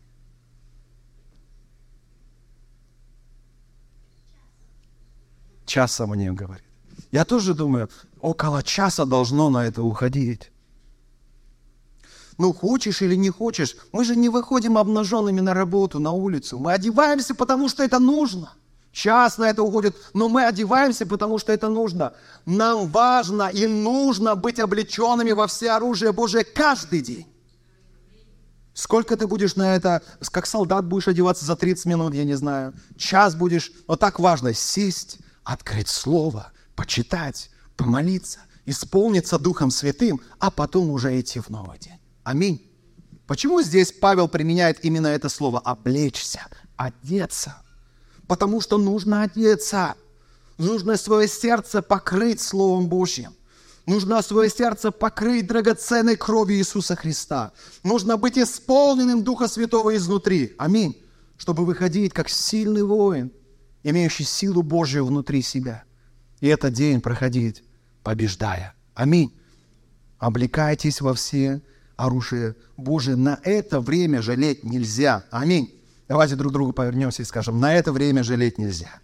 Часа 5.73 6.07
мне 6.07 6.31
говорит. 6.33 6.67
Я 7.13 7.25
тоже 7.25 7.55
думаю, 7.55 7.89
около 8.21 8.63
часа 8.63 9.07
должно 9.07 9.49
на 9.49 9.65
это 9.65 9.83
уходить. 9.83 10.53
Ну, 12.37 12.53
хочешь 12.53 13.01
или 13.01 13.15
не 13.15 13.31
хочешь, 13.31 13.77
мы 13.91 14.05
же 14.05 14.15
не 14.15 14.29
выходим 14.29 14.77
обнаженными 14.77 15.41
на 15.41 15.55
работу, 15.55 15.99
на 15.99 16.11
улицу. 16.11 16.59
Мы 16.59 16.75
одеваемся, 16.75 17.35
потому 17.35 17.71
что 17.71 17.83
это 17.83 17.99
нужно. 17.99 18.53
Час 18.93 19.39
на 19.39 19.49
это 19.49 19.63
уходит, 19.63 19.97
но 20.13 20.29
мы 20.29 20.45
одеваемся, 20.45 21.07
потому 21.07 21.39
что 21.39 21.55
это 21.55 21.71
нужно. 21.71 22.13
Нам 22.45 22.89
важно 22.89 23.49
и 23.49 23.67
нужно 23.67 24.35
быть 24.35 24.59
облеченными 24.61 25.33
во 25.33 25.47
все 25.47 25.71
оружие 25.71 26.13
Божие 26.13 26.45
каждый 26.45 27.01
день. 27.01 27.27
Сколько 28.75 29.17
ты 29.17 29.27
будешь 29.27 29.57
на 29.57 29.75
это, 29.75 30.03
как 30.31 30.45
солдат 30.45 30.85
будешь 30.85 31.09
одеваться 31.09 31.47
за 31.47 31.57
30 31.57 31.87
минут, 31.87 32.13
я 32.13 32.25
не 32.25 32.35
знаю. 32.35 32.75
Час 32.99 33.35
будешь, 33.35 33.73
но 33.89 33.97
так 33.97 34.21
важно 34.21 34.53
сесть, 34.53 35.19
открыть 35.45 35.89
слово, 35.89 36.53
почитать, 36.75 37.51
помолиться, 37.77 38.41
исполниться 38.67 39.39
Духом 39.39 39.71
Святым, 39.71 40.21
а 40.39 40.51
потом 40.51 40.91
уже 40.91 41.19
идти 41.21 41.41
в 41.41 41.49
новый 41.49 41.79
день. 41.79 41.99
Аминь. 42.25 42.69
Почему 43.27 43.63
здесь 43.63 43.93
Павел 43.93 44.29
применяет 44.29 44.85
именно 44.85 45.07
это 45.07 45.29
слово 45.29 45.59
«облечься», 45.61 46.47
«одеться»? 46.77 47.63
Потому 48.27 48.61
что 48.61 48.79
нужно 48.79 49.23
одеться. 49.23 49.95
Нужно 50.59 50.97
свое 50.97 51.29
сердце 51.29 51.83
покрыть 51.83 52.41
Словом 52.41 52.89
Божьим. 52.89 53.35
Нужно 53.87 54.23
свое 54.23 54.49
сердце 54.49 54.93
покрыть 54.93 55.47
драгоценной 55.47 56.17
кровью 56.17 56.59
Иисуса 56.59 56.95
Христа. 56.95 57.53
Нужно 57.83 58.17
быть 58.17 58.39
исполненным 58.39 59.25
Духа 59.25 59.49
Святого 59.49 59.97
изнутри. 59.97 60.55
Аминь. 60.59 60.97
Чтобы 61.37 61.65
выходить 61.65 62.13
как 62.13 62.29
сильный 62.29 62.85
воин, 62.85 63.33
имеющий 63.83 64.25
силу 64.25 64.63
Божью 64.63 65.05
внутри 65.05 65.43
себя. 65.43 65.85
И 66.41 66.49
этот 66.49 66.75
день 66.75 67.01
проходить, 67.01 67.63
побеждая. 68.03 68.75
Аминь. 68.95 69.33
Облекайтесь 70.19 71.01
во 71.01 71.15
все 71.15 71.63
оружие 71.97 72.57
Божие. 72.77 73.17
На 73.17 73.39
это 73.43 73.81
время 73.81 74.23
жалеть 74.23 74.65
нельзя. 74.65 75.25
Аминь. 75.31 75.73
Давайте 76.09 76.37
друг 76.37 76.53
другу 76.53 76.73
повернемся 76.73 77.23
и 77.23 77.25
скажем, 77.25 77.61
на 77.61 77.75
это 77.75 77.93
время 77.93 78.23
жалеть 78.23 78.59
нельзя. 78.59 79.01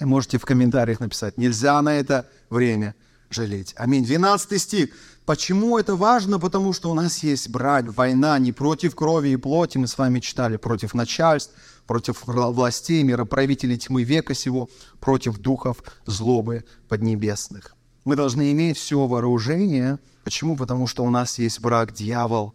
И 0.00 0.04
можете 0.04 0.38
в 0.38 0.44
комментариях 0.44 1.00
написать, 1.00 1.38
нельзя 1.38 1.80
на 1.80 1.94
это 1.94 2.28
время 2.50 2.94
жалеть. 3.30 3.72
Аминь. 3.76 4.04
12 4.04 4.60
стих. 4.60 4.90
Почему 5.24 5.78
это 5.78 5.94
важно? 5.94 6.40
Потому 6.40 6.72
что 6.72 6.90
у 6.90 6.94
нас 6.94 7.22
есть 7.22 7.48
брань, 7.48 7.88
война 7.90 8.38
не 8.38 8.52
против 8.52 8.96
крови 8.96 9.28
и 9.28 9.36
плоти, 9.36 9.78
мы 9.78 9.86
с 9.86 9.96
вами 9.96 10.18
читали, 10.18 10.56
против 10.56 10.94
начальств, 10.94 11.54
против 11.86 12.24
властей, 12.26 13.02
мироправителей 13.02 13.76
тьмы 13.76 14.02
века 14.02 14.34
сего, 14.34 14.68
против 15.00 15.38
духов 15.38 15.82
злобы 16.06 16.64
поднебесных. 16.88 17.76
Мы 18.04 18.16
должны 18.16 18.50
иметь 18.52 18.78
все 18.78 19.06
вооружение. 19.06 19.98
Почему? 20.24 20.56
Потому 20.56 20.86
что 20.86 21.04
у 21.04 21.10
нас 21.10 21.38
есть 21.38 21.60
враг 21.60 21.92
дьявол. 21.92 22.54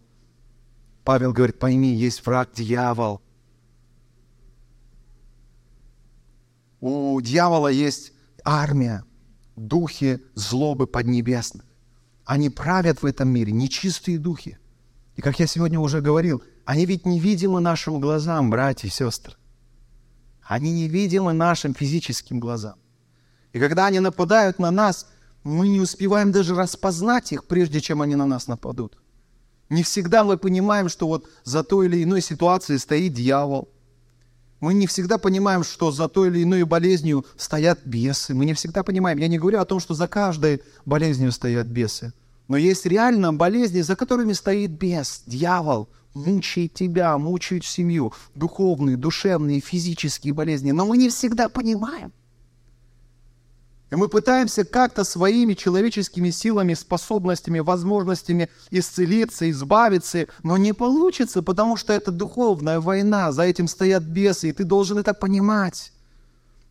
Павел 1.04 1.32
говорит, 1.32 1.58
пойми, 1.58 1.94
есть 1.94 2.24
враг 2.26 2.50
дьявол. 2.54 3.22
У 6.80 7.20
дьявола 7.20 7.68
есть 7.68 8.12
армия, 8.44 9.04
духи 9.56 10.20
злобы 10.34 10.86
поднебесных. 10.86 11.64
Они 12.24 12.50
правят 12.50 13.02
в 13.02 13.06
этом 13.06 13.28
мире, 13.30 13.52
нечистые 13.52 14.18
духи. 14.18 14.58
И 15.16 15.22
как 15.22 15.40
я 15.40 15.46
сегодня 15.46 15.80
уже 15.80 16.00
говорил, 16.00 16.42
они 16.68 16.86
ведь 16.86 17.06
невидимы 17.06 17.60
нашим 17.60 18.00
глазам, 18.00 18.50
братья 18.50 18.88
и 18.88 18.90
сестры. 18.90 19.34
Они 20.42 20.72
невидимы 20.72 21.32
нашим 21.32 21.74
физическим 21.74 22.40
глазам. 22.40 22.76
И 23.52 23.58
когда 23.58 23.86
они 23.86 24.00
нападают 24.00 24.58
на 24.58 24.70
нас– 24.70 25.06
мы 25.44 25.68
не 25.68 25.80
успеваем 25.80 26.32
даже 26.32 26.54
распознать 26.54 27.32
их, 27.32 27.44
прежде 27.44 27.80
чем 27.80 28.02
они 28.02 28.14
на 28.14 28.26
нас 28.26 28.48
нападут. 28.48 28.98
Не 29.70 29.82
всегда 29.82 30.24
мы 30.24 30.38
понимаем, 30.38 30.88
что 30.88 31.06
вот 31.06 31.28
за 31.44 31.62
той 31.62 31.86
или 31.86 32.02
иной 32.02 32.20
ситуацией 32.20 32.78
стоит 32.78 33.12
дьявол. 33.12 33.68
Мы 34.60 34.74
не 34.74 34.86
всегда 34.86 35.18
понимаем, 35.18 35.62
что 35.62 35.92
за 35.92 36.08
той 36.08 36.28
или 36.28 36.42
иной 36.42 36.64
болезнью 36.64 37.24
стоят 37.36 37.80
бесы. 37.84 38.34
Мы 38.34 38.44
не 38.44 38.54
всегда 38.54 38.82
понимаем. 38.82 39.18
Я 39.18 39.28
не 39.28 39.38
говорю 39.38 39.60
о 39.60 39.64
том, 39.64 39.78
что 39.78 39.94
за 39.94 40.08
каждой 40.08 40.62
болезнью 40.84 41.32
стоят 41.32 41.66
бесы. 41.66 42.12
Но 42.48 42.56
есть 42.56 42.86
реально 42.86 43.32
болезни, 43.32 43.82
за 43.82 43.94
которыми 43.94 44.32
стоит 44.32 44.70
бес, 44.70 45.22
дьявол, 45.26 45.88
мучает 46.14 46.74
тебя, 46.74 47.16
мучает 47.18 47.64
семью, 47.64 48.12
духовные, 48.34 48.96
душевные, 48.96 49.60
физические 49.60 50.34
болезни. 50.34 50.72
Но 50.72 50.86
мы 50.86 50.96
не 50.96 51.08
всегда 51.08 51.48
понимаем. 51.48 52.12
И 53.90 53.96
мы 53.96 54.08
пытаемся 54.08 54.64
как-то 54.64 55.02
своими 55.02 55.54
человеческими 55.54 56.28
силами, 56.28 56.74
способностями, 56.74 57.60
возможностями 57.60 58.50
исцелиться, 58.70 59.48
избавиться, 59.50 60.26
но 60.42 60.58
не 60.58 60.74
получится, 60.74 61.42
потому 61.42 61.76
что 61.76 61.94
это 61.94 62.10
духовная 62.10 62.80
война, 62.80 63.32
за 63.32 63.44
этим 63.44 63.66
стоят 63.66 64.02
бесы, 64.02 64.50
и 64.50 64.52
ты 64.52 64.64
должен 64.64 64.98
это 64.98 65.14
понимать. 65.14 65.92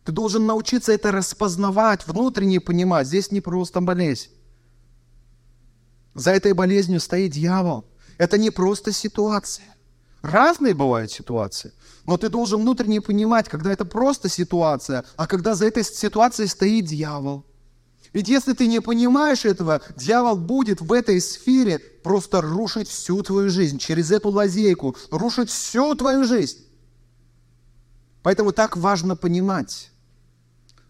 Ты 0.04 0.12
должен 0.12 0.46
научиться 0.46 0.92
это 0.92 1.10
распознавать, 1.10 2.06
внутренне 2.06 2.60
понимать. 2.60 3.08
Здесь 3.08 3.32
не 3.32 3.40
просто 3.40 3.80
болезнь. 3.80 4.30
За 6.14 6.30
этой 6.30 6.52
болезнью 6.52 7.00
стоит 7.00 7.32
дьявол. 7.32 7.84
Это 8.18 8.36
не 8.36 8.50
просто 8.50 8.92
ситуация. 8.92 9.76
Разные 10.22 10.74
бывают 10.74 11.12
ситуации. 11.12 11.72
Но 12.04 12.16
ты 12.16 12.28
должен 12.28 12.60
внутренне 12.60 13.00
понимать, 13.00 13.48
когда 13.48 13.72
это 13.72 13.84
просто 13.84 14.28
ситуация, 14.28 15.04
а 15.16 15.26
когда 15.26 15.54
за 15.54 15.66
этой 15.66 15.84
ситуацией 15.84 16.48
стоит 16.48 16.86
дьявол. 16.86 17.44
Ведь 18.12 18.28
если 18.28 18.54
ты 18.54 18.66
не 18.66 18.80
понимаешь 18.80 19.44
этого, 19.44 19.80
дьявол 19.96 20.36
будет 20.36 20.80
в 20.80 20.92
этой 20.92 21.20
сфере 21.20 21.78
просто 21.78 22.40
рушить 22.40 22.88
всю 22.88 23.22
твою 23.22 23.50
жизнь, 23.50 23.78
через 23.78 24.10
эту 24.10 24.30
лазейку, 24.30 24.96
рушить 25.10 25.50
всю 25.50 25.94
твою 25.94 26.24
жизнь. 26.24 26.58
Поэтому 28.22 28.52
так 28.52 28.76
важно 28.76 29.14
понимать. 29.14 29.90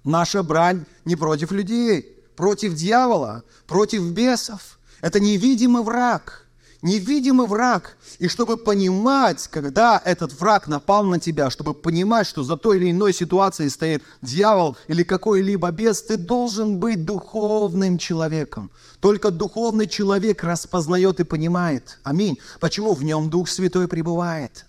Наша 0.05 0.43
брань 0.43 0.87
не 1.05 1.17
против 1.17 1.51
людей, 1.51 2.25
против 2.37 2.75
дьявола, 2.75 3.43
против 3.67 4.03
бесов. 4.13 4.79
Это 5.01 5.21
невидимый 5.21 5.83
враг– 5.83 6.47
невидимый 6.83 7.47
враг. 7.47 7.97
И 8.19 8.29
чтобы 8.29 8.57
понимать, 8.57 9.49
когда 9.49 10.01
этот 10.05 10.39
враг 10.39 10.69
напал 10.69 11.05
на 11.05 11.19
тебя, 11.19 11.51
чтобы 11.51 11.75
понимать, 11.75 12.27
что 12.27 12.43
за 12.43 12.57
той 12.57 12.79
или 12.79 12.91
иной 12.91 13.13
ситуацией 13.13 13.69
стоит 13.71 14.03
дьявол 14.23 14.77
или 14.87 15.03
какой-либо 15.03 15.71
бес, 15.71 16.03
ты 16.03 16.17
должен 16.17 16.79
быть 16.79 17.05
духовным 17.05 17.99
человеком. 17.99 18.71
Только 19.01 19.31
духовный 19.31 19.87
человек 19.87 20.45
распознает 20.45 21.21
и 21.21 21.25
понимает. 21.25 21.99
Аминь. 22.03 22.39
Почему 22.61 22.95
в 22.95 23.03
нем 23.03 23.31
Дух 23.31 23.49
Святой 23.49 23.89
пребывает? 23.89 24.68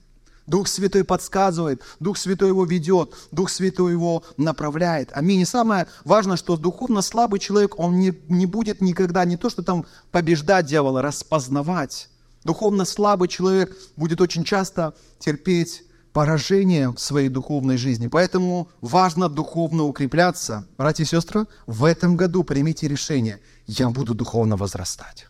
Дух 0.50 0.68
Святой 0.68 1.04
подсказывает, 1.04 1.82
Дух 2.00 2.18
Святой 2.18 2.50
его 2.50 2.66
ведет, 2.66 3.14
Дух 3.32 3.50
Святой 3.50 3.92
его 3.92 4.24
направляет. 4.38 5.10
Аминь. 5.14 5.42
И 5.42 5.46
самое 5.46 5.88
важное, 6.04 6.38
что 6.38 6.58
духовно 6.58 7.02
слабый 7.02 7.40
человек, 7.40 7.78
он 7.80 8.00
не, 8.00 8.14
не 8.28 8.48
будет 8.48 8.82
никогда 8.82 9.26
не 9.26 9.38
то, 9.38 9.50
что 9.50 9.62
там 9.62 9.86
побеждать 10.12 10.66
дьявола, 10.66 11.02
распознавать. 11.02 12.10
Духовно 12.44 12.86
слабый 12.86 13.28
человек 13.28 13.78
будет 13.96 14.22
очень 14.22 14.44
часто 14.44 14.94
терпеть 15.20 15.84
поражение 16.14 16.90
в 16.90 16.98
своей 16.98 17.30
духовной 17.30 17.78
жизни. 17.78 18.08
Поэтому 18.08 18.70
важно 18.82 19.30
духовно 19.30 19.84
укрепляться. 19.84 20.66
Братья 20.78 21.04
и 21.04 21.08
сестры, 21.08 21.46
в 21.68 21.86
этом 21.86 22.18
году 22.18 22.44
примите 22.44 22.88
решение. 22.88 23.40
Я 23.68 23.90
буду 23.90 24.16
духовно 24.16 24.58
возрастать 24.58 25.29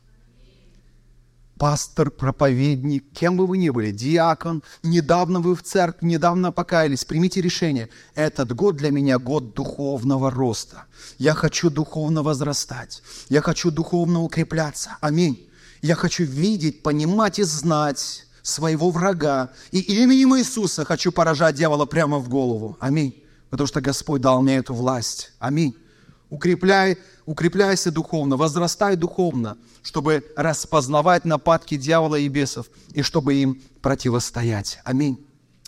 пастор, 1.60 2.10
проповедник, 2.10 3.04
кем 3.14 3.38
бы 3.38 3.46
вы 3.46 3.58
ни 3.58 3.70
были, 3.70 3.92
диакон, 3.92 4.64
недавно 4.82 5.42
вы 5.42 5.56
в 5.56 5.62
церкви, 5.62 6.08
недавно 6.08 6.52
покаялись, 6.52 7.06
примите 7.06 7.42
решение. 7.42 7.90
Этот 8.16 8.56
год 8.56 8.78
для 8.78 8.92
меня 8.92 9.20
год 9.20 9.54
духовного 9.54 10.32
роста. 10.32 10.86
Я 11.18 11.34
хочу 11.34 11.70
духовно 11.70 12.24
возрастать. 12.24 13.04
Я 13.28 13.42
хочу 13.42 13.72
духовно 13.72 14.24
укрепляться. 14.24 14.98
Аминь. 15.02 15.48
Я 15.82 15.96
хочу 15.96 16.24
видеть, 16.24 16.82
понимать 16.82 17.40
и 17.40 17.44
знать 17.44 18.26
своего 18.42 18.90
врага. 18.90 19.52
И 19.72 19.80
именем 19.80 20.38
Иисуса 20.38 20.86
хочу 20.86 21.12
поражать 21.12 21.56
дьявола 21.56 21.86
прямо 21.86 22.20
в 22.20 22.30
голову. 22.30 22.78
Аминь. 22.80 23.22
Потому 23.50 23.68
что 23.68 23.82
Господь 23.82 24.22
дал 24.22 24.42
мне 24.42 24.58
эту 24.58 24.74
власть. 24.74 25.34
Аминь. 25.40 25.76
Укрепляй, 26.30 26.98
укрепляйся 27.26 27.92
духовно, 27.92 28.38
возрастай 28.38 28.96
духовно, 28.96 29.58
чтобы 29.82 30.24
распознавать 30.36 31.26
нападки 31.26 31.76
дьявола 31.76 32.18
и 32.18 32.28
бесов, 32.28 32.68
и 32.94 33.02
чтобы 33.02 33.34
им 33.36 33.62
противостоять. 33.82 34.80
Аминь. 34.84 35.26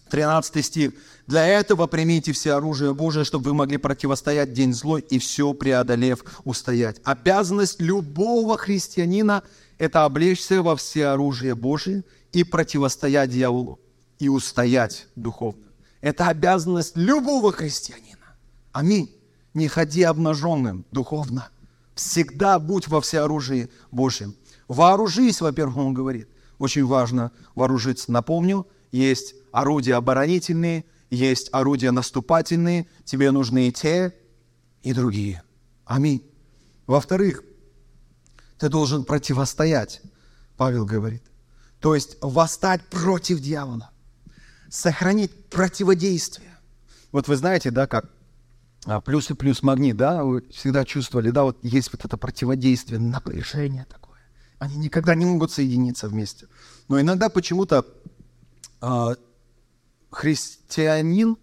13 0.10 0.64
стих. 0.66 0.92
«Для 1.26 1.48
этого 1.48 1.88
примите 1.88 2.34
все 2.34 2.54
оружие 2.54 2.94
Божие, 2.94 3.24
чтобы 3.24 3.52
вы 3.52 3.54
могли 3.54 3.78
противостоять 3.78 4.52
день 4.52 4.74
злой 4.74 5.02
и 5.02 5.18
все 5.20 5.54
преодолев 5.54 6.26
устоять». 6.44 7.00
Обязанность 7.06 7.80
любого 7.80 8.58
христианина– 8.58 9.44
это 9.78 10.04
облечься 10.04 10.62
во 10.62 10.76
все 10.76 11.08
оружие 11.08 11.56
Божие 11.56 12.04
и 12.34 12.44
противостоять 12.44 13.30
дьяволу, 13.30 13.80
и 14.20 14.28
устоять 14.28 15.08
духовно. 15.16 15.64
Это 16.02 16.28
обязанность 16.28 16.98
любого 16.98 17.54
христианина. 17.54 18.36
Аминь 18.74 19.21
не 19.54 19.68
ходи 19.68 20.04
обнаженным 20.04 20.86
духовно. 20.92 21.50
Всегда 21.96 22.60
будь 22.60 22.88
во 22.88 23.02
всеоружии 23.02 23.70
Божьем. 23.92 24.36
Вооружись, 24.68 25.42
во-первых, 25.42 25.78
он 25.78 25.94
говорит. 25.94 26.30
Очень 26.58 26.86
важно 26.86 27.32
вооружиться. 27.56 28.12
Напомню, 28.12 28.68
есть 28.92 29.36
орудия 29.52 29.96
оборонительные, 29.96 30.86
есть 31.10 31.50
орудия 31.52 31.92
наступательные. 31.92 32.88
Тебе 33.04 33.32
нужны 33.32 33.68
и 33.68 33.72
те, 33.72 34.16
и 34.84 34.94
другие. 34.94 35.44
Аминь. 35.86 36.26
Во-вторых, 36.88 37.44
ты 38.58 38.70
должен 38.70 39.04
противостоять, 39.04 40.02
Павел 40.56 40.86
говорит. 40.86 41.24
То 41.80 41.96
есть 41.96 42.18
восстать 42.22 42.82
против 42.86 43.40
дьявола. 43.40 43.90
Сохранить 44.70 45.50
противодействие. 45.50 46.58
Вот 47.12 47.28
вы 47.28 47.36
знаете, 47.36 47.72
да, 47.72 47.88
как 47.88 48.10
плюс 49.06 49.30
и 49.30 49.34
плюс 49.34 49.62
магнит, 49.62 49.96
да, 49.96 50.24
вы 50.24 50.44
всегда 50.50 50.86
чувствовали, 50.86 51.30
да, 51.30 51.44
вот 51.44 51.58
есть 51.64 51.92
вот 51.92 52.04
это 52.04 52.18
противодействие, 52.18 53.00
напряжение 53.00 53.86
такое. 53.86 54.20
Они 54.58 54.76
никогда 54.78 55.16
не 55.16 55.26
могут 55.26 55.52
соединиться 55.52 56.08
вместе. 56.08 56.48
Но 56.88 57.00
иногда 57.00 57.30
почему-то 57.30 57.86
э, 58.82 59.16
христианин, 60.10 61.38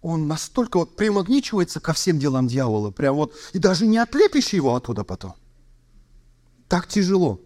он 0.00 0.28
настолько 0.28 0.78
вот 0.78 0.96
примагничивается 0.96 1.80
ко 1.80 1.92
всем 1.92 2.18
делам 2.18 2.46
дьявола, 2.46 2.92
прям 2.92 3.16
вот, 3.16 3.34
и 3.52 3.58
даже 3.58 3.86
не 3.86 3.98
отлепишь 3.98 4.52
его 4.52 4.76
оттуда 4.76 5.02
потом. 5.02 5.34
Так 6.68 6.86
тяжело. 6.86 7.40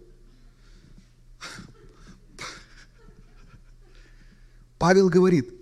Павел 4.79 5.09
говорит, 5.09 5.55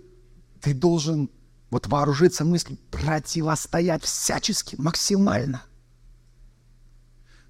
ты 0.61 0.73
должен 0.73 1.29
вот 1.71 1.87
вооружиться 1.87 2.45
мыслью, 2.45 2.77
противостоять 2.91 4.03
всячески, 4.03 4.75
максимально. 4.77 5.63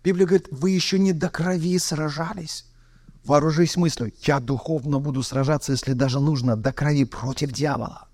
Библия 0.04 0.26
говорит, 0.26 0.48
вы 0.52 0.70
еще 0.70 1.00
не 1.00 1.12
до 1.12 1.30
крови 1.30 1.78
сражались. 1.80 2.66
Вооружись 3.24 3.76
мыслью, 3.78 4.14
я 4.22 4.40
духовно 4.40 5.00
буду 5.00 5.22
сражаться, 5.22 5.74
если 5.74 5.94
даже 5.94 6.20
нужно, 6.20 6.56
до 6.56 6.72
крови 6.72 7.04
против 7.06 7.52
дьявола, 7.52 8.08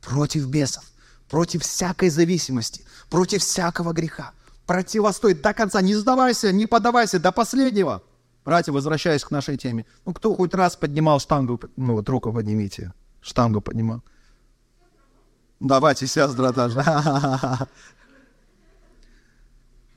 против 0.00 0.46
бесов, 0.46 0.84
против 1.28 1.62
всякой 1.62 2.10
зависимости, 2.10 2.84
против 3.10 3.42
всякого 3.42 3.92
греха. 3.92 4.32
Противостой 4.66 5.34
до 5.34 5.52
конца, 5.54 5.80
не 5.80 5.94
сдавайся, 5.94 6.52
не 6.52 6.66
поддавайся 6.66 7.18
до 7.18 7.32
последнего. 7.32 8.02
Братья, 8.44 8.72
возвращаясь 8.72 9.24
к 9.24 9.30
нашей 9.30 9.56
теме. 9.56 9.86
Ну, 10.04 10.12
кто 10.12 10.34
хоть 10.34 10.54
раз 10.54 10.76
поднимал 10.76 11.18
штангу, 11.20 11.60
ну 11.76 11.94
вот 11.94 12.08
руку 12.08 12.32
поднимите, 12.32 12.92
штангу 13.20 13.60
поднимал. 13.60 14.02
Давайте 15.60 16.06
сестра 16.06 16.52
тоже. 16.52 16.84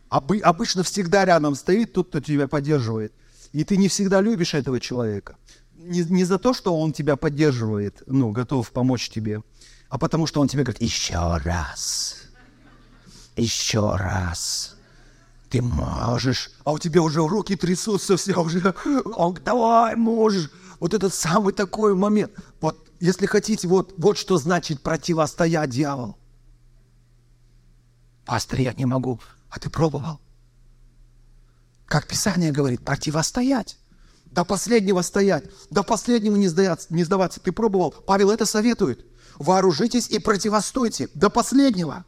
Обы, 0.10 0.39
обычно 0.39 0.84
всегда 0.84 1.26
рядом 1.26 1.56
стоит 1.56 1.93
тот, 1.93 2.10
кто 2.10 2.19
тебя 2.19 2.48
поддерживает. 2.48 3.13
И 3.52 3.63
ты 3.63 3.78
не 3.78 3.88
всегда 3.88 4.22
любишь 4.22 4.54
этого 4.54 4.80
человека. 4.80 5.36
Не, 5.76 6.02
не 6.04 6.24
за 6.24 6.39
то, 6.39 6.54
что 6.54 6.76
он 6.78 6.93
тебя 6.93 7.15
поддерживает, 7.15 8.04
ну, 8.06 8.32
готов 8.32 8.72
помочь 8.72 9.10
тебе, 9.10 9.43
а 9.88 9.98
потому 9.98 10.28
что 10.28 10.41
он 10.41 10.48
тебе 10.48 10.63
говорит, 10.63 10.82
еще 10.82 11.38
раз, 11.38 12.17
еще 13.36 13.95
раз, 13.95 14.76
ты 15.50 15.62
можешь. 15.62 16.52
А 16.63 16.74
у 16.74 16.80
тебя 16.80 17.02
уже 17.02 17.26
руки 17.26 17.56
трясутся 17.56 18.17
все, 18.17 18.39
уже, 18.39 18.74
он, 19.15 19.38
давай, 19.43 19.95
можешь. 19.95 20.50
Вот 20.79 20.93
этот 20.93 21.13
самый 21.13 21.53
такой 21.53 21.95
момент. 21.95 22.31
Вот 22.61 22.89
если 22.99 23.25
хотите, 23.25 23.67
вот, 23.67 23.93
вот 23.97 24.17
что 24.17 24.37
значит 24.37 24.81
противостоять 24.81 25.69
дьяволу. 25.69 26.17
Пастор, 28.25 28.59
я 28.59 28.73
не 28.73 28.85
могу. 28.85 29.19
А 29.49 29.59
ты 29.59 29.69
пробовал? 29.69 30.19
Как 31.85 32.07
Писание 32.07 32.51
говорит, 32.51 32.85
противостоять. 32.85 33.77
До 34.25 34.45
последнего 34.45 35.01
стоять, 35.01 35.45
до 35.71 35.81
последнего 35.81 36.35
не 36.35 36.47
сдаваться, 36.47 36.93
не 36.93 37.03
сдаваться. 37.03 37.39
Ты 37.39 37.51
пробовал? 37.51 37.91
Павел 37.91 38.29
это 38.29 38.45
советует. 38.45 39.03
Вооружитесь 39.39 40.07
и 40.09 40.19
противостойте 40.19 41.09
до 41.15 41.31
последнего. 41.31 42.05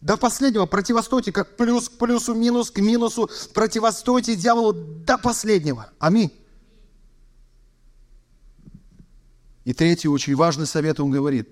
До 0.00 0.16
последнего 0.16 0.66
противостойте, 0.66 1.30
как 1.30 1.56
плюс 1.56 1.88
к 1.88 1.92
плюсу, 1.92 2.34
минус 2.34 2.72
к 2.72 2.78
минусу. 2.78 3.30
Противостойте 3.54 4.34
дьяволу 4.34 4.72
до 4.72 5.16
последнего. 5.16 5.92
Аминь. 6.00 6.32
И 9.64 9.72
третий 9.72 10.08
очень 10.08 10.34
важный 10.34 10.66
совет 10.66 11.00
он 11.00 11.10
говорит, 11.10 11.48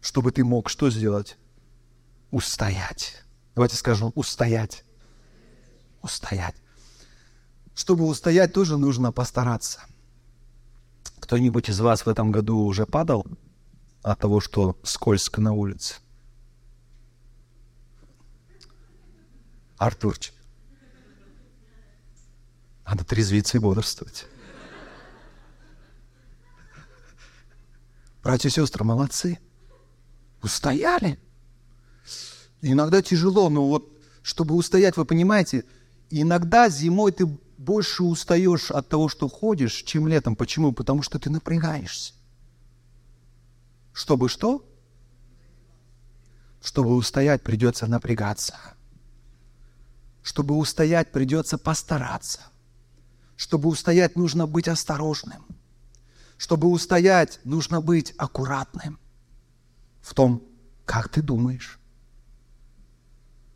чтобы 0.00 0.32
ты 0.32 0.44
мог 0.44 0.68
что 0.68 0.90
сделать? 0.90 1.36
устоять. 2.34 3.22
Давайте 3.54 3.76
скажем 3.76 4.10
устоять. 4.16 4.84
Устоять. 6.02 6.56
Чтобы 7.76 8.06
устоять, 8.06 8.52
тоже 8.52 8.76
нужно 8.76 9.12
постараться. 9.12 9.84
Кто-нибудь 11.20 11.68
из 11.68 11.78
вас 11.78 12.04
в 12.04 12.08
этом 12.08 12.32
году 12.32 12.58
уже 12.58 12.86
падал 12.86 13.24
от 14.02 14.18
того, 14.18 14.40
что 14.40 14.76
скользко 14.82 15.40
на 15.40 15.52
улице? 15.52 15.94
Артурчик. 19.78 20.34
Надо 22.84 23.04
трезвиться 23.04 23.58
и 23.58 23.60
бодрствовать. 23.60 24.26
Братья 28.24 28.48
и 28.48 28.52
сестры, 28.52 28.84
молодцы. 28.84 29.38
Устояли. 30.42 31.20
Иногда 32.62 33.02
тяжело, 33.02 33.50
но 33.50 33.68
вот 33.68 33.92
чтобы 34.22 34.54
устоять, 34.54 34.96
вы 34.96 35.04
понимаете, 35.04 35.66
иногда 36.08 36.70
зимой 36.70 37.12
ты 37.12 37.26
больше 37.26 38.02
устаешь 38.02 38.70
от 38.70 38.88
того, 38.88 39.10
что 39.10 39.28
ходишь, 39.28 39.82
чем 39.82 40.08
летом. 40.08 40.36
Почему? 40.36 40.72
Потому 40.72 41.02
что 41.02 41.18
ты 41.18 41.28
напрягаешься. 41.28 42.14
Чтобы 43.92 44.30
что? 44.30 44.66
Чтобы 46.62 46.96
устоять, 46.96 47.42
придется 47.42 47.86
напрягаться. 47.86 48.56
Чтобы 50.22 50.56
устоять, 50.56 51.12
придется 51.12 51.58
постараться. 51.58 52.40
Чтобы 53.36 53.68
устоять, 53.68 54.16
нужно 54.16 54.46
быть 54.46 54.66
осторожным. 54.66 55.44
Чтобы 56.36 56.68
устоять, 56.68 57.40
нужно 57.44 57.80
быть 57.80 58.14
аккуратным 58.18 58.98
в 60.00 60.14
том, 60.14 60.42
как 60.84 61.08
ты 61.08 61.22
думаешь, 61.22 61.78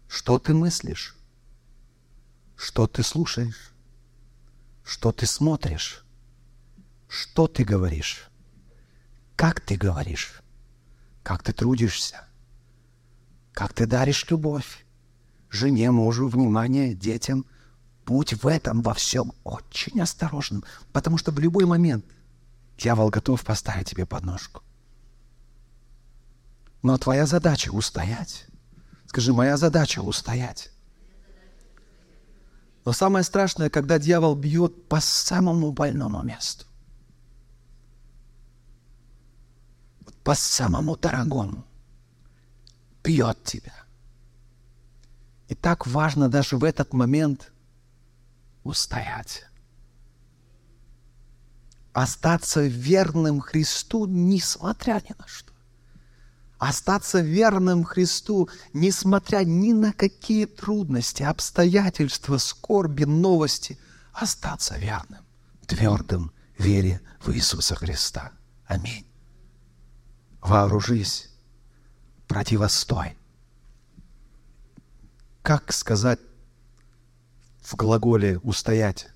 что 0.06 0.38
ты 0.38 0.54
мыслишь, 0.54 1.16
что 2.56 2.86
ты 2.86 3.02
слушаешь, 3.02 3.72
что 4.84 5.12
ты 5.12 5.26
смотришь, 5.26 6.04
что 7.08 7.46
ты 7.46 7.64
говоришь, 7.64 8.28
как 9.36 9.60
ты 9.60 9.76
говоришь, 9.76 10.40
как 11.22 11.42
ты 11.42 11.52
трудишься, 11.52 12.26
как 13.52 13.72
ты 13.74 13.86
даришь 13.86 14.28
любовь 14.30 14.84
жене, 15.50 15.90
мужу, 15.90 16.28
внимание, 16.28 16.94
детям. 16.94 17.46
Будь 18.06 18.32
в 18.32 18.46
этом 18.46 18.80
во 18.80 18.94
всем 18.94 19.32
очень 19.44 20.00
осторожным, 20.00 20.64
потому 20.92 21.18
что 21.18 21.30
в 21.30 21.38
любой 21.38 21.66
момент 21.66 22.04
дьявол 22.78 23.10
готов 23.10 23.44
поставить 23.44 23.90
тебе 23.90 24.06
подножку. 24.06 24.62
Но 26.82 26.96
твоя 26.96 27.26
задача 27.26 27.70
устоять. 27.70 28.46
Скажи, 29.06 29.32
моя 29.32 29.56
задача 29.56 30.00
устоять. 30.00 30.70
Но 32.84 32.92
самое 32.92 33.24
страшное, 33.24 33.68
когда 33.68 33.98
дьявол 33.98 34.34
бьет 34.34 34.88
по 34.88 35.00
самому 35.00 35.72
больному 35.72 36.22
месту. 36.22 36.66
По 40.22 40.34
самому 40.34 40.96
дорогому. 40.96 41.66
Бьет 43.02 43.42
тебя. 43.44 43.74
И 45.48 45.54
так 45.54 45.86
важно 45.86 46.28
даже 46.28 46.56
в 46.56 46.64
этот 46.64 46.92
момент 46.92 47.52
устоять. 48.62 49.47
Остаться 51.92 52.62
верным 52.62 53.40
Христу, 53.40 54.06
несмотря 54.06 55.02
ни 55.08 55.14
на 55.18 55.26
что 55.26 55.52
остаться 56.58 57.20
верным 57.20 57.84
Христу, 57.84 58.48
несмотря 58.72 59.44
ни 59.44 59.72
на 59.72 59.92
какие 59.92 60.44
трудности, 60.44 61.22
обстоятельства, 61.22 62.38
скорби, 62.38 63.04
новости, 63.04 63.78
остаться 64.12 64.76
верным, 64.76 65.24
твердым 65.66 66.32
вере 66.58 67.00
в 67.20 67.32
Иисуса 67.32 67.74
Христа. 67.76 68.32
Аминь. 68.66 69.06
Вооружись, 70.40 71.30
противостой. 72.26 73.16
Как 75.42 75.72
сказать 75.72 76.20
в 77.62 77.74
глаголе 77.76 78.38
«устоять»? 78.38 79.08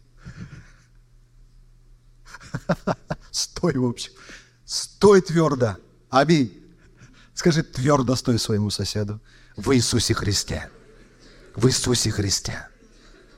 Стой, 3.30 3.74
в 3.74 3.84
общем. 3.84 4.12
Стой 4.64 5.20
твердо. 5.20 5.76
Аминь. 6.10 6.62
Скажи 7.34 7.62
твердо 7.62 8.14
стой 8.16 8.38
своему 8.38 8.70
соседу. 8.70 9.20
В 9.56 9.74
Иисусе 9.74 10.14
Христе. 10.14 10.70
В 11.54 11.66
Иисусе 11.66 12.10
Христе. 12.10 12.68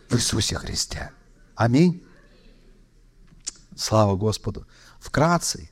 В 0.09 0.17
Иисусе 0.17 0.57
Христе. 0.57 1.11
Аминь. 1.55 2.05
Слава 3.77 4.17
Господу. 4.17 4.67
Вкратце, 5.01 5.71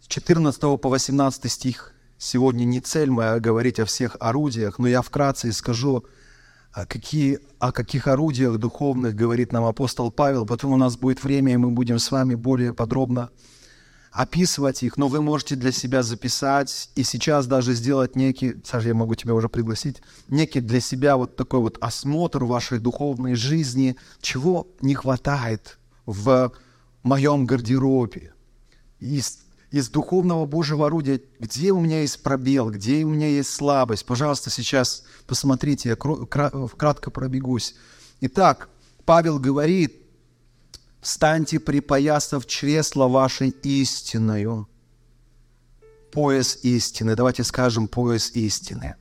с 0.00 0.06
14 0.06 0.60
по 0.80 0.88
18 0.88 1.50
стих, 1.50 1.92
сегодня 2.18 2.64
не 2.64 2.80
цель 2.80 3.10
моя 3.10 3.40
говорить 3.40 3.80
о 3.80 3.84
всех 3.84 4.16
орудиях, 4.20 4.78
но 4.78 4.86
я 4.86 5.02
вкратце 5.02 5.52
скажу, 5.52 6.04
а 6.72 6.86
какие, 6.86 7.38
о 7.58 7.70
каких 7.70 8.06
орудиях 8.06 8.58
духовных 8.58 9.14
говорит 9.14 9.52
нам 9.52 9.64
апостол 9.64 10.10
Павел. 10.10 10.46
Потом 10.46 10.72
у 10.72 10.76
нас 10.76 10.96
будет 10.96 11.22
время, 11.22 11.52
и 11.52 11.56
мы 11.56 11.70
будем 11.70 11.98
с 11.98 12.10
вами 12.10 12.34
более 12.34 12.72
подробно 12.72 13.30
описывать 14.10 14.82
их, 14.82 14.98
но 14.98 15.08
вы 15.08 15.22
можете 15.22 15.56
для 15.56 15.72
себя 15.72 16.02
записать 16.02 16.90
и 16.96 17.02
сейчас 17.02 17.46
даже 17.46 17.72
сделать 17.72 18.14
некий, 18.14 18.56
Саша, 18.62 18.88
я 18.88 18.94
могу 18.94 19.14
тебя 19.14 19.32
уже 19.34 19.48
пригласить, 19.48 20.02
некий 20.28 20.60
для 20.60 20.80
себя 20.80 21.16
вот 21.16 21.34
такой 21.34 21.60
вот 21.60 21.78
осмотр 21.80 22.44
вашей 22.44 22.78
духовной 22.78 23.34
жизни, 23.34 23.96
чего 24.20 24.68
не 24.82 24.94
хватает 24.94 25.78
в 26.04 26.52
моем 27.02 27.46
гардеробе, 27.46 28.34
из, 29.00 29.38
из 29.72 29.88
духовного 29.88 30.46
Божьего 30.46 30.86
орудия, 30.86 31.20
где 31.40 31.72
у 31.72 31.80
меня 31.80 32.02
есть 32.02 32.22
пробел, 32.22 32.70
где 32.70 33.04
у 33.04 33.08
меня 33.08 33.26
есть 33.26 33.50
слабость. 33.50 34.06
Пожалуйста, 34.06 34.50
сейчас 34.50 35.02
посмотрите, 35.26 35.88
я 35.88 35.96
кратко 35.96 37.10
пробегусь. 37.10 37.74
Итак, 38.20 38.68
Павел 39.04 39.40
говорит, 39.40 40.02
Встаньте, 41.02 41.58
припоясав 41.58 42.46
чресло 42.46 43.08
вашей 43.08 43.48
истиною. 43.48 44.68
Пояс 46.12 46.58
истины. 46.62 47.16
Давайте 47.16 47.42
скажем 47.42 47.88
пояс 47.88 48.30
истины. 48.36 48.94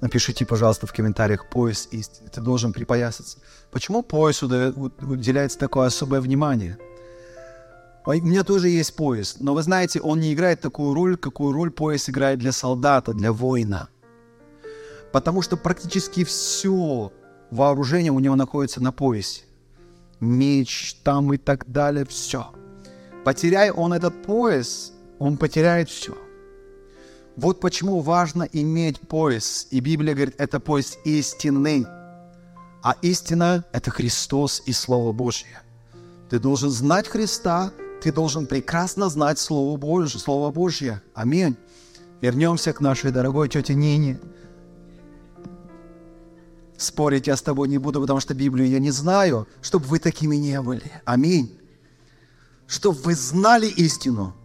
Напишите, 0.00 0.44
пожалуйста, 0.44 0.88
в 0.88 0.92
комментариях 0.92 1.48
пояс 1.48 1.86
истины. 1.92 2.28
Ты 2.28 2.40
должен 2.40 2.72
припоясаться. 2.72 3.38
Почему 3.70 4.02
поясу 4.02 4.46
уделяется 4.46 5.58
такое 5.58 5.86
особое 5.86 6.20
внимание? 6.20 6.76
У 8.06 8.12
меня 8.12 8.44
тоже 8.44 8.68
есть 8.68 8.94
пояс, 8.94 9.36
но 9.40 9.52
вы 9.52 9.62
знаете, 9.62 10.00
он 10.00 10.20
не 10.20 10.32
играет 10.32 10.60
такую 10.60 10.94
роль, 10.94 11.16
какую 11.16 11.52
роль 11.52 11.70
пояс 11.70 12.08
играет 12.08 12.38
для 12.38 12.52
солдата, 12.52 13.12
для 13.12 13.32
воина. 13.32 13.88
Потому 15.12 15.42
что 15.42 15.56
практически 15.56 16.22
все 16.24 17.12
вооружение 17.50 18.12
у 18.12 18.20
него 18.20 18.36
находится 18.36 18.82
на 18.82 18.92
поясе 18.92 19.42
меч 20.20 20.96
там 21.02 21.32
и 21.32 21.36
так 21.36 21.70
далее, 21.70 22.04
все. 22.04 22.52
Потеряй 23.24 23.70
он 23.70 23.92
этот 23.92 24.22
пояс, 24.22 24.92
он 25.18 25.36
потеряет 25.36 25.88
все. 25.88 26.16
Вот 27.36 27.60
почему 27.60 28.00
важно 28.00 28.44
иметь 28.44 29.00
пояс. 29.00 29.66
И 29.70 29.80
Библия 29.80 30.14
говорит, 30.14 30.36
это 30.38 30.58
пояс 30.58 30.98
истины. 31.04 31.84
А 32.82 32.94
истина– 33.02 33.64
это 33.72 33.90
Христос 33.90 34.62
и 34.64 34.72
Слово 34.72 35.12
Божье. 35.12 35.60
Ты 36.30 36.38
должен 36.38 36.70
знать 36.70 37.08
Христа, 37.08 37.72
ты 38.06 38.12
должен 38.12 38.46
прекрасно 38.46 39.08
знать 39.08 39.36
Слово 39.36 39.76
Божье. 39.76 40.20
Слово 40.20 40.52
Божье. 40.52 41.02
Аминь. 41.12 41.56
Вернемся 42.20 42.72
к 42.72 42.80
нашей 42.80 43.10
дорогой 43.10 43.48
тете 43.48 43.74
Нине. 43.74 44.20
Спорить 46.76 47.26
я 47.26 47.34
с 47.34 47.42
тобой 47.42 47.66
не 47.66 47.78
буду, 47.78 48.00
потому 48.00 48.20
что 48.20 48.32
Библию 48.32 48.68
я 48.68 48.78
не 48.78 48.92
знаю, 48.92 49.48
чтобы 49.60 49.86
вы 49.86 49.98
такими 49.98 50.36
не 50.36 50.62
были. 50.62 50.92
Аминь. 51.04 51.58
Чтобы 52.68 52.96
вы 53.00 53.16
знали 53.16 53.66
истину. 53.66 54.36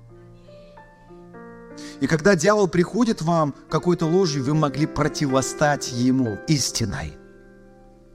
И 2.00 2.08
когда 2.08 2.36
дьявол 2.36 2.68
приходит 2.68 3.22
вам 3.22 3.54
какой-то 3.70 4.08
ложью, 4.08 4.44
вы 4.44 4.56
могли 4.56 4.88
противостать 4.88 5.92
ему 5.92 6.40
истиной. 6.48 7.14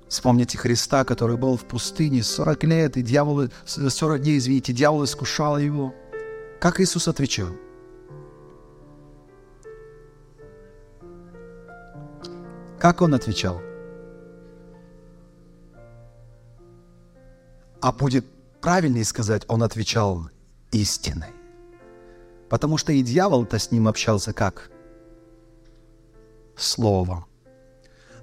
Вспомните 0.08 0.56
Христа, 0.56 1.04
который 1.04 1.36
был 1.36 1.56
в 1.56 1.64
пустыне 1.64 2.22
40 2.22 2.64
лет, 2.64 2.96
и 2.96 3.02
дьявол, 3.02 3.48
40 3.64 4.22
дней, 4.22 4.38
извините, 4.38 4.72
дьявол 4.72 5.04
искушал 5.04 5.58
его. 5.58 5.94
Как 6.60 6.80
Иисус 6.80 7.08
отвечал? 7.08 7.48
Как 12.78 13.02
он 13.02 13.14
отвечал? 13.14 13.60
А 17.80 17.92
будет 17.92 18.24
правильнее 18.60 19.04
сказать, 19.04 19.44
он 19.48 19.62
отвечал 19.62 20.30
истиной. 20.72 21.34
Потому 22.48 22.78
что 22.78 22.92
и 22.92 23.02
дьявол-то 23.02 23.58
с 23.58 23.72
ним 23.72 23.88
общался 23.88 24.32
как? 24.32 24.70
словом. 26.56 27.26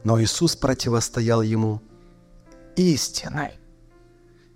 Но 0.04 0.22
Иисус 0.22 0.56
противостоял 0.56 1.42
ему 1.42 1.82
истиной. 2.76 3.52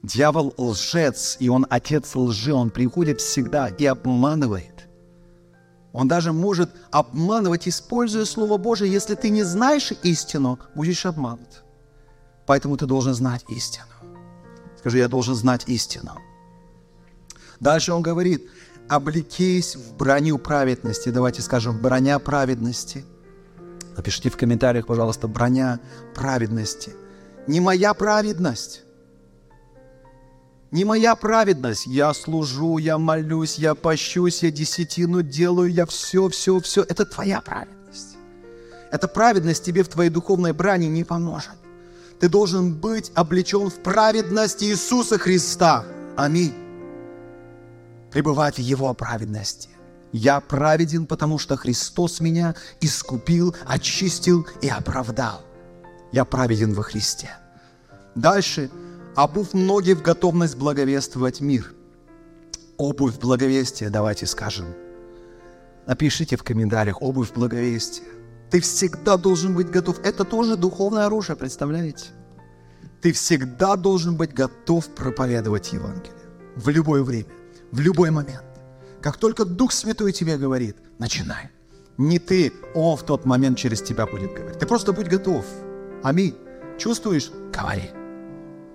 Дьявол 0.04 0.54
лжец, 0.58 1.38
и 1.40 1.50
он 1.50 1.66
отец 1.70 2.16
лжи, 2.16 2.54
он 2.54 2.70
приходит 2.70 3.20
всегда 3.22 3.70
и 3.70 3.86
обманывает. 3.86 4.88
Он 5.94 6.08
даже 6.08 6.32
может 6.32 6.70
обманывать, 6.92 7.68
используя 7.68 8.26
Слово 8.26 8.58
Божие. 8.58 8.92
Если 8.92 9.16
ты 9.16 9.30
не 9.30 9.44
знаешь 9.44 9.92
истину, 10.04 10.60
будешь 10.76 11.06
обманут. 11.06 11.64
Поэтому 12.46 12.78
ты 12.78 12.86
должен 12.86 13.14
знать 13.14 13.44
истину. 13.50 13.88
Скажи, 14.78 15.00
я 15.00 15.08
должен 15.08 15.34
знать 15.36 15.64
истину. 15.68 16.20
Дальше 17.60 17.94
он 17.94 18.04
говорит, 18.04 18.48
облекись 18.88 19.76
в 19.76 19.96
броню 19.96 20.38
праведности. 20.38 21.10
Давайте 21.10 21.42
скажем, 21.42 21.82
броня 21.82 22.20
праведности. 22.20 23.04
Напишите 23.98 24.30
в 24.30 24.38
комментариях, 24.38 24.86
пожалуйста, 24.86 25.28
броня 25.28 25.80
праведности. 26.14 26.94
Не 27.48 27.60
моя 27.60 27.94
праведность. 27.94 28.84
Не 30.72 30.86
моя 30.86 31.16
праведность. 31.16 31.88
Я 31.88 32.14
служу, 32.14 32.78
я 32.78 32.98
молюсь, 32.98 33.58
я 33.58 33.76
пощусь, 33.76 34.44
я 34.44 34.52
десятину 34.52 35.24
делаю, 35.24 35.72
я 35.72 35.86
все, 35.86 36.30
все, 36.30 36.60
все. 36.60 36.84
Это 36.84 37.06
твоя 37.06 37.42
праведность. 37.42 38.16
Эта 38.92 39.08
праведность 39.08 39.66
тебе 39.66 39.84
в 39.84 39.90
твоей 39.90 40.10
духовной 40.10 40.54
брани 40.54 40.86
не 40.86 41.04
поможет. 41.04 41.56
Ты 42.20 42.30
должен 42.30 42.74
быть 42.76 43.12
облечен 43.16 43.70
в 43.70 43.82
праведность 43.82 44.64
Иисуса 44.64 45.18
Христа. 45.18 45.84
Аминь 46.16 46.54
пребывать 48.12 48.56
в 48.56 48.62
Его 48.62 48.94
праведности. 48.94 49.70
Я 50.12 50.40
праведен, 50.40 51.06
потому 51.06 51.38
что 51.38 51.58
Христос 51.58 52.20
меня 52.20 52.56
искупил, 52.82 53.56
очистил 53.66 54.48
и 54.62 54.70
оправдал. 54.70 55.42
Я 56.12 56.26
праведен 56.26 56.74
во 56.74 56.84
Христе. 56.84 57.30
Дальше. 58.16 58.70
Обувь 59.16 59.54
ноги 59.54 59.94
в 59.94 60.02
готовность 60.02 60.58
благовествовать 60.58 61.42
мир. 61.42 61.74
Обувь 62.78 63.18
благовестия, 63.20 63.90
давайте 63.90 64.28
скажем. 64.28 64.68
Напишите 65.88 66.38
в 66.38 66.44
комментариях 66.44 67.02
обувь 67.02 67.34
благовестия. 67.34 68.06
Ты 68.52 68.62
всегда 68.62 69.18
должен 69.18 69.56
быть 69.56 69.70
готов. 69.70 70.00
Это 70.06 70.24
тоже 70.24 70.56
духовное 70.56 71.06
оружие, 71.06 71.36
представляете? 71.36 72.06
Ты 73.02 73.12
всегда 73.12 73.76
должен 73.76 74.16
быть 74.16 74.34
готов 74.34 74.88
проповедовать 74.96 75.74
Евангелие 75.74 76.14
в 76.56 76.70
любое 76.70 77.04
время 77.04 77.28
в 77.72 77.80
любой 77.80 78.12
момент. 78.12 78.47
Как 79.02 79.18
только 79.18 79.46
Дух 79.46 79.72
Святой 79.72 80.12
тебе 80.12 80.38
говорит, 80.38 80.78
начинай. 81.00 81.50
Не 81.98 82.20
ты, 82.20 82.54
он 82.76 82.96
в 82.98 83.04
тот 83.04 83.26
момент 83.26 83.58
через 83.58 83.82
тебя 83.82 84.06
будет 84.06 84.34
говорить. 84.34 84.60
Ты 84.60 84.66
просто 84.66 84.94
будь 84.94 85.08
готов. 85.08 85.46
Аминь. 86.04 86.36
Чувствуешь? 86.78 87.32
Говори. 87.52 87.90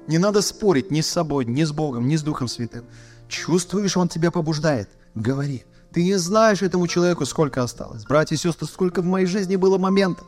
Не 0.08 0.18
надо 0.18 0.42
спорить 0.42 0.90
ни 0.90 1.00
с 1.00 1.08
собой, 1.08 1.44
ни 1.44 1.62
с 1.62 1.70
Богом, 1.70 2.08
ни 2.08 2.16
с 2.16 2.22
Духом 2.22 2.48
Святым. 2.48 2.84
Чувствуешь, 3.28 3.96
Он 3.96 4.08
тебя 4.08 4.30
побуждает? 4.30 4.88
Говори. 5.14 5.64
Ты 5.92 6.02
не 6.02 6.16
знаешь 6.16 6.62
этому 6.62 6.88
человеку, 6.88 7.24
сколько 7.26 7.62
осталось. 7.62 8.04
Братья 8.04 8.34
и 8.34 8.38
сестры, 8.38 8.66
сколько 8.66 9.02
в 9.02 9.04
моей 9.04 9.26
жизни 9.26 9.56
было 9.56 9.78
моментов. 9.78 10.26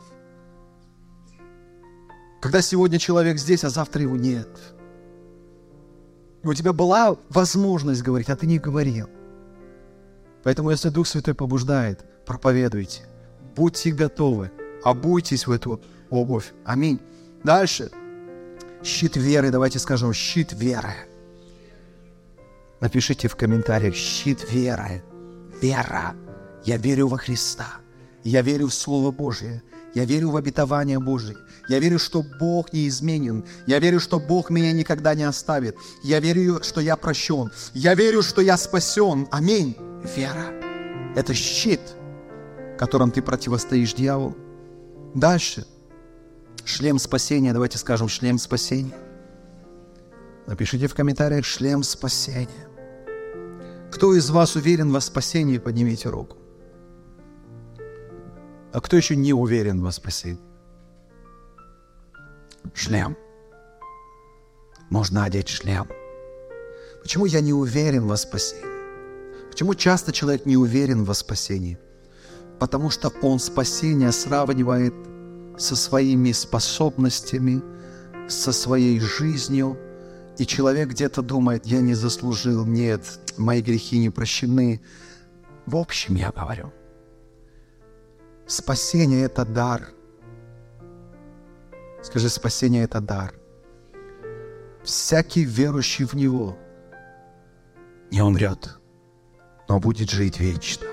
Когда 2.41 2.61
сегодня 2.61 2.99
человек 2.99 3.39
здесь, 3.39 3.63
а 3.63 3.69
завтра 3.69 4.03
его 4.03 4.15
нет– 4.15 4.47
у 6.49 6.53
тебя 6.53 6.73
была 6.73 7.17
возможность 7.29 8.03
говорить, 8.03 8.29
а 8.29 8.35
ты 8.35 8.45
не 8.45 8.59
говорил. 8.59 9.09
Поэтому, 10.45 10.69
если 10.69 10.89
Дух 10.89 11.07
Святой 11.07 11.33
побуждает, 11.33 12.05
проповедуйте. 12.23 13.01
Будьте 13.55 13.91
готовы. 13.91 14.51
Обуйтесь 14.83 15.47
в 15.47 15.51
эту 15.51 15.81
обувь. 16.11 16.53
Аминь. 16.63 16.99
Дальше. 17.43 17.89
Щит 18.83 19.17
веры. 19.17 19.49
Давайте 19.49 19.79
скажем, 19.79 20.13
щит 20.13 20.53
веры. 20.53 20.93
Напишите 22.79 23.27
в 23.27 23.35
комментариях, 23.35 23.95
щит 23.95 24.51
веры. 24.51 25.03
Вера. 25.63 26.13
Я 26.63 26.77
верю 26.77 27.07
во 27.07 27.17
Христа. 27.17 27.65
Я 28.23 28.43
верю 28.43 28.67
в 28.67 28.73
Слово 28.73 29.09
Божье. 29.09 29.63
Я 29.95 30.05
верю 30.05 30.29
в 30.29 30.37
обетование 30.37 30.99
Божие. 30.99 31.37
Я 31.69 31.79
верю, 31.79 31.97
что 31.97 32.21
Бог 32.21 32.71
неизменен. 32.71 33.45
Я 33.65 33.79
верю, 33.79 33.99
что 33.99 34.19
Бог 34.19 34.51
меня 34.51 34.73
никогда 34.73 35.15
не 35.15 35.23
оставит. 35.23 35.75
Я 36.03 36.19
верю, 36.19 36.61
что 36.61 36.81
я 36.81 36.97
прощен. 36.97 37.49
Я 37.73 37.95
верю, 37.95 38.21
что 38.21 38.41
я 38.41 38.57
спасен. 38.57 39.27
Аминь. 39.31 39.75
Вера– 40.05 40.53
это 41.15 41.33
щит, 41.33 41.81
которым 42.77 43.11
ты 43.11 43.21
противостоишь 43.21 43.93
дьяволу. 43.93 44.35
Дальше. 45.15 45.65
Шлем 46.63 46.99
спасения. 46.99 47.53
Давайте 47.53 47.77
скажем 47.77 48.07
шлем 48.07 48.37
спасения. 48.37 48.95
Напишите 50.45 50.87
в 50.87 50.93
комментариях 50.93 51.45
шлем 51.45 51.81
спасения. 51.83 52.67
Кто 53.91 54.13
из 54.13 54.29
вас 54.29 54.55
уверен 54.55 54.91
во 54.91 54.99
спасении, 54.99 55.57
поднимите 55.57 56.09
руку. 56.09 56.37
А 58.73 58.81
кто 58.81 58.97
еще 58.97 59.15
не 59.15 59.33
уверен 59.33 59.81
во 59.81 59.91
спасении? 59.91 60.41
Шлем. 62.73 63.17
Можно 64.89 65.23
одеть 65.23 65.47
шлем. 65.49 65.87
Почему 67.01 67.25
я 67.25 67.41
не 67.41 67.53
уверен 67.53 68.05
во 68.05 68.17
спасении? 68.17 68.74
Почему 69.55 69.73
часто 69.73 70.11
человек 70.11 70.45
не 70.45 70.57
уверен 70.57 71.05
во 71.05 71.13
спасении? 71.13 71.77
Потому 72.59 72.89
что 72.89 73.09
он 73.21 73.39
спасение 73.39 74.11
сравнивает 74.11 74.93
со 75.57 75.77
своими 75.77 76.33
способностями, 76.33 77.63
со 78.27 78.51
своей 78.51 78.99
жизнью, 78.99 79.77
и 80.37 80.45
человек 80.45 80.89
где-то 80.89 81.21
думает, 81.21 81.65
я 81.65 81.79
не 81.79 81.93
заслужил, 81.93 82.65
нет, 82.65 83.01
мои 83.37 83.61
грехи 83.61 83.97
не 83.97 84.09
прощены. 84.09 84.81
В 85.65 85.77
общем, 85.77 86.15
я 86.15 86.31
говорю– 86.31 86.73
Спасение– 88.47 89.23
это 89.25 89.43
дар. 89.43 89.89
Скажи, 92.03 92.29
спасение– 92.29 92.83
это 92.85 93.01
дар. 93.01 93.33
Всякий 94.83 95.43
верующий 95.43 96.05
в 96.05 96.13
Него 96.13 96.55
не 98.11 98.21
умрет, 98.21 98.77
но 99.67 99.79
будет 99.79 100.09
жить 100.09 100.39
вечно. 100.39 100.87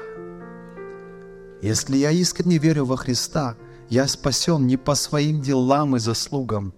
Если 1.62 1.96
я 1.96 2.10
искренне 2.10 2.58
верю 2.58 2.84
во 2.84 2.96
Христа, 2.96 3.56
я 3.88 4.08
спасен 4.08 4.66
не 4.66 4.76
по 4.76 4.94
своим 4.94 5.40
делам 5.40 5.96
и 5.96 5.98
заслугам, 5.98 6.74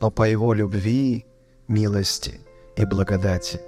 но 0.00 0.10
по 0.10 0.28
Его 0.28 0.54
любви, 0.54 1.26
милости 1.68 2.40
и 2.76 2.84
благодати. 2.84 3.60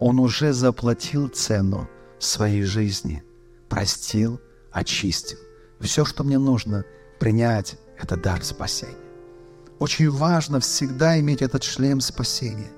Он 0.00 0.18
уже 0.18 0.52
заплатил 0.52 1.28
цену 1.28 1.88
своей 2.18 2.62
жизни, 2.62 3.22
простил– 3.68 4.40
очистил. 4.74 5.38
Все, 5.80 6.04
что 6.04 6.24
мне 6.24 6.38
нужно, 6.38 6.84
принять 7.18 7.78
это 7.96 8.16
дар 8.16 8.44
спасения. 8.44 8.94
Очень 9.78 10.10
важно 10.10 10.60
всегда 10.60 11.18
иметь 11.20 11.42
этот 11.42 11.62
шлем 11.62 12.00
спасения. 12.00 12.70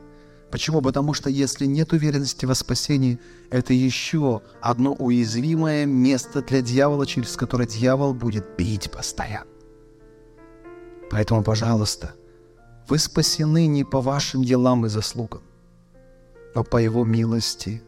Почему? 0.51 0.80
Потому 0.80 1.12
что 1.12 1.28
если 1.28 1.66
нет 1.66 1.92
уверенности 1.92 2.47
во 2.47 2.55
спасении, 2.55 3.18
это 3.51 3.72
еще 3.72 4.42
одно 4.61 4.92
уязвимое 4.94 5.86
место 5.86 6.42
для 6.42 6.62
дьявола, 6.62 7.07
через 7.07 7.36
которое 7.36 7.66
дьявол 7.66 8.14
будет 8.14 8.57
бить 8.57 8.90
постоянно. 8.90 9.51
Поэтому, 11.11 11.42
пожалуйста, 11.42 12.14
вы 12.88 12.99
спасены 12.99 13.66
не 13.66 13.84
по 13.84 14.01
вашим 14.01 14.44
делам 14.44 14.86
и 14.86 14.88
заслугам, 14.88 15.42
но 16.55 16.62
по 16.64 16.76
Его 16.76 17.05
милости, 17.05 17.82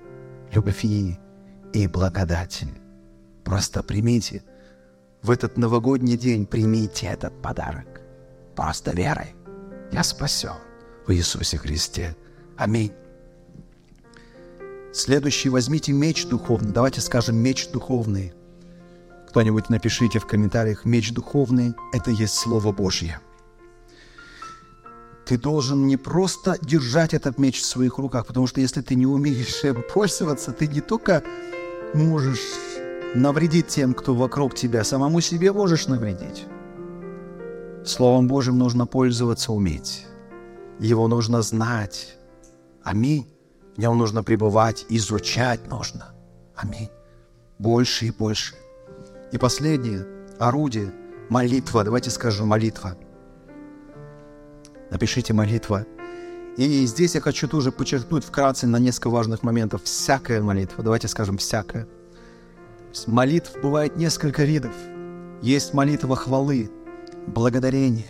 любви 0.52 1.18
и 1.72 1.86
благодати. 1.86 2.68
Просто 3.44 3.82
примите. 3.82 4.42
В 5.22 5.30
этот 5.30 5.56
новогодний 5.56 6.16
день 6.16 6.46
примите 6.46 7.06
этот 7.06 7.40
подарок. 7.40 8.00
Просто 8.54 8.92
верой. 8.92 9.34
Я 9.92 10.02
спасен 10.02 10.56
в 11.06 11.12
Иисусе 11.12 11.58
Христе. 11.58 12.16
Аминь. 12.58 12.92
Следующий 14.92 15.48
возьмите 15.48 15.92
меч 15.92 16.26
духовный. 16.26 16.72
Давайте 16.72 17.00
скажем 17.00 17.36
меч 17.36 17.68
духовный. 17.68 18.32
Кто-нибудь 19.28 19.70
напишите 19.70 20.18
в 20.18 20.26
комментариях, 20.26 20.84
меч 20.84 21.12
духовный– 21.12 21.74
это 21.92 22.10
есть 22.10 22.34
Слово 22.34 22.72
Божье. 22.72 23.20
Ты 25.24 25.38
должен 25.38 25.86
не 25.86 25.96
просто 25.96 26.56
держать 26.60 27.14
этот 27.14 27.38
меч 27.38 27.60
в 27.60 27.64
своих 27.64 27.98
руках, 27.98 28.26
потому 28.26 28.48
что 28.48 28.60
если 28.60 28.80
ты 28.80 28.96
не 28.96 29.06
умеешь 29.06 29.62
им 29.62 29.84
пользоваться, 29.94 30.50
ты 30.50 30.66
не 30.66 30.80
только 30.80 31.22
можешь 31.94 32.40
навредить 33.14 33.68
тем, 33.68 33.94
кто 33.94 34.16
вокруг 34.16 34.56
тебя, 34.56 34.82
самому 34.82 35.20
себе 35.20 35.52
можешь 35.52 35.86
навредить. 35.86 36.46
Словом 37.84 38.26
Божьим 38.26 38.58
нужно 38.58 38.86
пользоваться, 38.86 39.52
уметь. 39.52 40.06
Его 40.80 41.06
нужно 41.06 41.42
знать. 41.42 42.17
Аминь. 42.88 43.26
В 43.76 43.78
нем 43.78 43.98
нужно 43.98 44.22
пребывать, 44.22 44.86
изучать 44.88 45.68
нужно. 45.68 46.14
Аминь. 46.56 46.88
Больше 47.58 48.06
и 48.06 48.10
больше. 48.10 48.54
И 49.30 49.36
последнее. 49.36 50.06
орудие, 50.38 50.94
молитва. 51.28 51.84
Давайте 51.84 52.08
скажем 52.08 52.48
молитва. 52.48 52.96
Напишите 54.90 55.34
молитва. 55.34 55.84
И 56.56 56.86
здесь 56.86 57.14
я 57.14 57.20
хочу 57.20 57.46
тоже 57.46 57.72
подчеркнуть 57.72 58.24
вкратце 58.24 58.66
на 58.66 58.78
несколько 58.78 59.10
важных 59.10 59.42
моментов. 59.42 59.82
Всякая 59.84 60.40
молитва. 60.40 60.82
Давайте 60.82 61.08
скажем 61.08 61.36
всякая. 61.36 61.86
Молитв 63.06 63.52
бывает 63.62 63.96
несколько 63.96 64.44
видов. 64.44 64.74
Есть 65.42 65.74
молитва 65.74 66.16
хвалы, 66.16 66.70
благодарения. 67.26 68.06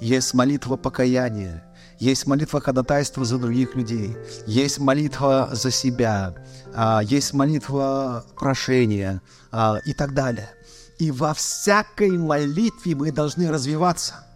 Есть 0.00 0.34
молитва 0.34 0.76
покаяния. 0.76 1.65
Есть 1.98 2.26
молитва 2.26 2.60
ходатайства 2.60 3.24
за 3.24 3.38
других 3.38 3.74
людей. 3.74 4.16
Есть 4.46 4.78
молитва 4.78 5.48
за 5.52 5.70
себя. 5.70 6.34
А, 6.74 7.00
есть 7.02 7.32
молитва 7.32 8.24
прошения 8.38 9.22
а, 9.50 9.78
и 9.84 9.94
так 9.94 10.12
далее. 10.12 10.50
И 10.98 11.10
во 11.10 11.32
всякой 11.32 12.10
молитве 12.10 12.94
мы 12.94 13.12
должны 13.12 13.50
развиваться. 13.50 14.26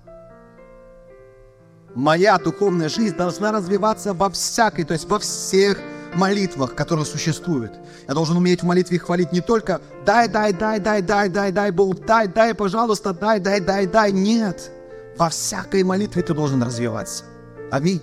Моя 1.94 2.38
духовная 2.38 2.88
жизнь 2.88 3.16
должна 3.16 3.52
развиваться 3.52 4.14
во 4.14 4.30
всякой, 4.30 4.84
то 4.84 4.94
есть 4.94 5.08
во 5.08 5.18
всех 5.18 5.78
молитвах, 6.14 6.74
которые 6.74 7.04
существуют. 7.04 7.72
Я 8.08 8.14
должен 8.14 8.36
уметь 8.36 8.62
в 8.62 8.66
молитве 8.66 8.98
хвалить 8.98 9.32
не 9.32 9.40
только 9.40 9.80
«дай, 10.06 10.28
дай, 10.28 10.52
дай, 10.52 10.78
дай, 10.80 11.02
дай, 11.02 11.28
дай, 11.28 11.52
дай, 11.52 11.70
Бог, 11.70 12.04
дай, 12.06 12.28
дай, 12.28 12.54
пожалуйста, 12.54 13.12
дай, 13.12 13.40
дай, 13.40 13.60
дай, 13.60 13.86
дай». 13.86 14.12
Нет. 14.12 14.70
Во 15.16 15.28
всякой 15.28 15.82
молитве 15.82 16.22
ты 16.22 16.32
должен 16.32 16.62
развиваться. 16.62 17.24
Аминь. 17.70 18.00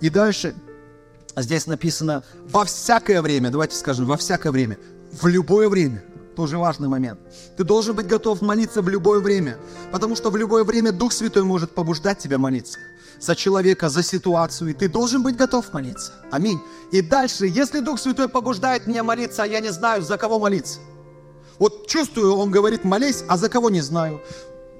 И 0.00 0.10
дальше 0.10 0.54
здесь 1.36 1.66
написано 1.66 2.24
«во 2.48 2.64
всякое 2.64 3.22
время». 3.22 3.50
Давайте 3.50 3.76
скажем 3.76 4.06
«во 4.06 4.16
всякое 4.16 4.50
время». 4.50 4.78
В 5.12 5.26
любое 5.26 5.68
время. 5.68 6.02
Тоже 6.36 6.56
важный 6.58 6.88
момент. 6.88 7.18
Ты 7.56 7.64
должен 7.64 7.96
быть 7.96 8.06
готов 8.06 8.40
молиться 8.40 8.82
в 8.82 8.88
любое 8.88 9.20
время, 9.20 9.58
потому 9.92 10.16
что 10.16 10.30
в 10.30 10.36
любое 10.36 10.64
время 10.64 10.92
Дух 10.92 11.12
Святой 11.12 11.42
может 11.42 11.72
побуждать 11.72 12.18
тебя 12.18 12.38
молиться 12.38 12.78
за 13.20 13.36
человека, 13.36 13.90
за 13.90 14.02
ситуацию, 14.02 14.70
и 14.70 14.72
ты 14.72 14.88
должен 14.88 15.22
быть 15.22 15.36
готов 15.36 15.72
молиться. 15.72 16.12
Аминь. 16.30 16.58
И 16.90 17.02
дальше, 17.02 17.46
если 17.46 17.80
Дух 17.80 18.00
Святой 18.00 18.28
побуждает 18.28 18.86
меня 18.86 19.04
молиться, 19.04 19.42
а 19.42 19.46
я 19.46 19.60
не 19.60 19.70
знаю, 19.70 20.02
за 20.02 20.16
кого 20.16 20.38
молиться. 20.38 20.80
Вот 21.58 21.86
чувствую, 21.86 22.34
он 22.36 22.50
говорит, 22.50 22.84
молись, 22.84 23.22
а 23.28 23.36
за 23.36 23.50
кого 23.50 23.68
не 23.68 23.82
знаю. 23.82 24.22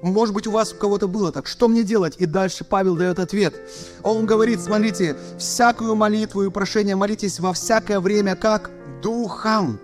Может 0.01 0.33
быть, 0.33 0.47
у 0.47 0.51
вас 0.51 0.73
у 0.73 0.75
кого-то 0.75 1.07
было 1.07 1.31
так. 1.31 1.47
Что 1.47 1.67
мне 1.67 1.83
делать? 1.83 2.15
И 2.17 2.25
дальше 2.25 2.63
Павел 2.63 2.95
дает 2.95 3.19
ответ. 3.19 3.53
Он 4.01 4.25
говорит, 4.25 4.59
смотрите, 4.59 5.15
всякую 5.37 5.95
молитву 5.95 6.43
и 6.43 6.49
прошение 6.49 6.95
молитесь 6.95 7.39
во 7.39 7.53
всякое 7.53 7.99
время 7.99 8.35
как 8.35 8.71
духом. 9.03 9.79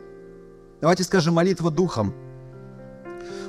Давайте 0.82 1.03
скажем 1.03 1.36
молитва 1.36 1.70
духом. 1.70 2.13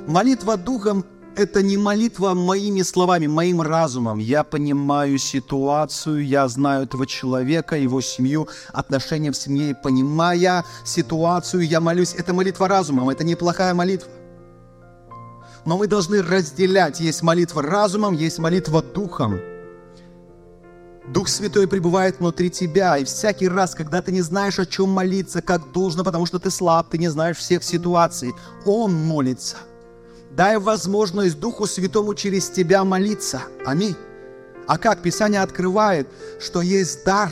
Молитва 0.06 0.56
духом– 0.56 1.04
это 1.36 1.62
не 1.62 1.76
молитва 1.76 2.34
моими 2.34 2.82
словами, 2.82 3.26
моим 3.26 3.62
разумом. 3.62 4.18
Я 4.18 4.42
понимаю 4.44 5.18
ситуацию, 5.18 6.26
я 6.26 6.48
знаю 6.48 6.84
этого 6.84 7.06
человека, 7.06 7.76
его 7.76 8.00
семью, 8.00 8.48
отношения 8.72 9.30
в 9.30 9.36
семье. 9.36 9.74
Понимая 9.74 10.64
ситуацию, 10.84 11.62
я 11.66 11.80
молюсь. 11.80 12.14
Это 12.14 12.34
молитва 12.34 12.68
разумом, 12.68 13.08
это 13.08 13.24
неплохая 13.24 13.72
молитва. 13.72 14.10
Но 15.68 15.76
мы 15.76 15.86
должны 15.86 16.22
разделять. 16.22 16.98
Есть 16.98 17.22
молитва 17.22 17.60
разумом, 17.60 18.14
есть 18.14 18.38
молитва 18.38 18.80
духом. 18.80 19.38
Дух 21.12 21.28
Святой 21.28 21.68
пребывает 21.68 22.20
внутри 22.20 22.48
тебя, 22.48 22.96
и 22.96 23.04
всякий 23.04 23.48
раз, 23.48 23.74
когда 23.74 24.00
ты 24.00 24.10
не 24.10 24.22
знаешь, 24.22 24.58
о 24.58 24.64
чем 24.64 24.88
молиться, 24.88 25.42
как 25.42 25.70
должно, 25.72 26.04
потому 26.04 26.24
что 26.24 26.38
ты 26.38 26.50
слаб, 26.50 26.88
ты 26.88 26.96
не 26.96 27.08
знаешь 27.08 27.36
всех 27.36 27.62
ситуаций, 27.62 28.32
Он 28.64 28.94
молится. 28.94 29.58
Дай 30.30 30.56
возможность 30.56 31.38
Духу 31.38 31.66
Святому 31.66 32.14
через 32.14 32.48
тебя 32.48 32.82
молиться. 32.82 33.42
Аминь. 33.66 33.96
А 34.66 34.78
как 34.78 35.02
Писание 35.02 35.42
открывает, 35.42 36.08
что 36.40 36.62
есть 36.62 37.04
дар, 37.04 37.30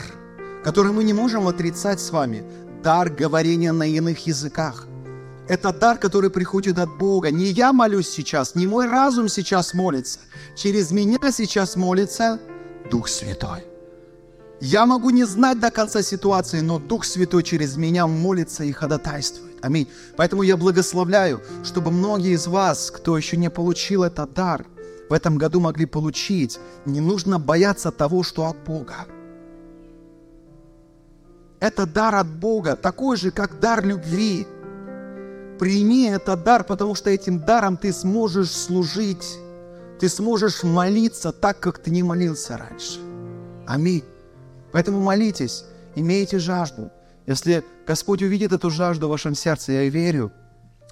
который 0.63 0.91
мы 0.91 1.03
не 1.03 1.13
можем 1.13 1.47
отрицать 1.47 1.99
с 1.99 2.11
вами, 2.11 2.43
дар 2.83 3.09
говорения 3.09 3.71
на 3.71 3.87
иных 3.87 4.27
языках. 4.27 4.85
Это 5.47 5.71
дар, 5.71 5.97
который 5.97 6.29
приходит 6.29 6.77
от 6.77 6.97
Бога. 6.97 7.31
Не 7.31 7.45
я 7.45 7.71
молюсь 7.71 8.09
сейчас, 8.09 8.55
не 8.55 8.67
мой 8.67 8.87
разум 8.87 9.29
сейчас 9.29 9.73
молится. 9.73 10.19
Через 10.55 10.91
меня 10.91 11.31
сейчас 11.31 11.75
молится 11.75 12.39
Дух 12.91 13.07
Святой. 13.07 13.63
Я 14.59 14.85
могу 14.85 15.11
не 15.11 15.23
знать 15.23 15.59
до 15.59 15.71
конца 15.71 16.01
ситуации, 16.01 16.61
но 16.61 16.79
Дух 16.79 17.05
Святой 17.05 17.43
через 17.43 17.77
меня 17.77 18.07
молится 18.07 18.63
и 18.63 18.71
ходатайствует. 18.71 19.55
Аминь. 19.61 19.87
Поэтому 20.17 20.41
я 20.43 20.57
благословляю, 20.57 21.41
чтобы 21.63 21.91
многие 21.91 22.33
из 22.33 22.47
вас, 22.47 22.91
кто 22.91 23.17
еще 23.17 23.37
не 23.37 23.49
получил 23.49 24.03
этот 24.03 24.33
дар, 24.33 24.65
в 25.09 25.13
этом 25.13 25.37
году 25.37 25.59
могли 25.59 25.85
получить. 25.85 26.59
Не 26.85 26.99
нужно 26.99 27.39
бояться 27.39 27.91
того, 27.91 28.23
что 28.23 28.47
от 28.47 28.57
Бога. 28.65 29.05
Это 31.59 31.85
дар 31.85 32.15
от 32.15 32.27
Бога, 32.27 32.75
такой 32.75 33.17
же, 33.17 33.31
как 33.31 33.59
дар 33.59 33.85
любви. 33.85 34.45
Прими 35.59 36.05
этот 36.05 36.43
дар, 36.43 36.63
потому 36.63 36.95
что 36.95 37.09
этим 37.09 37.39
даром 37.39 37.77
ты 37.77 37.91
сможешь 37.91 38.51
служить. 38.51 39.37
Ты 39.99 40.09
сможешь 40.09 40.63
молиться 40.63 41.31
так, 41.31 41.59
как 41.59 41.79
ты 41.79 41.89
не 41.89 42.03
молился 42.03 42.57
раньше. 42.57 42.99
Аминь. 43.65 44.03
Поэтому 44.71 45.01
молитесь, 45.01 45.65
имейте 45.95 46.37
жажду. 46.39 46.91
Если 47.25 47.63
Господь 47.85 48.21
увидит 48.21 48.51
эту 48.51 48.69
жажду 48.69 49.07
в 49.07 49.09
вашем 49.09 49.35
сердце, 49.35 49.71
я 49.71 49.89
верю, 49.89 50.31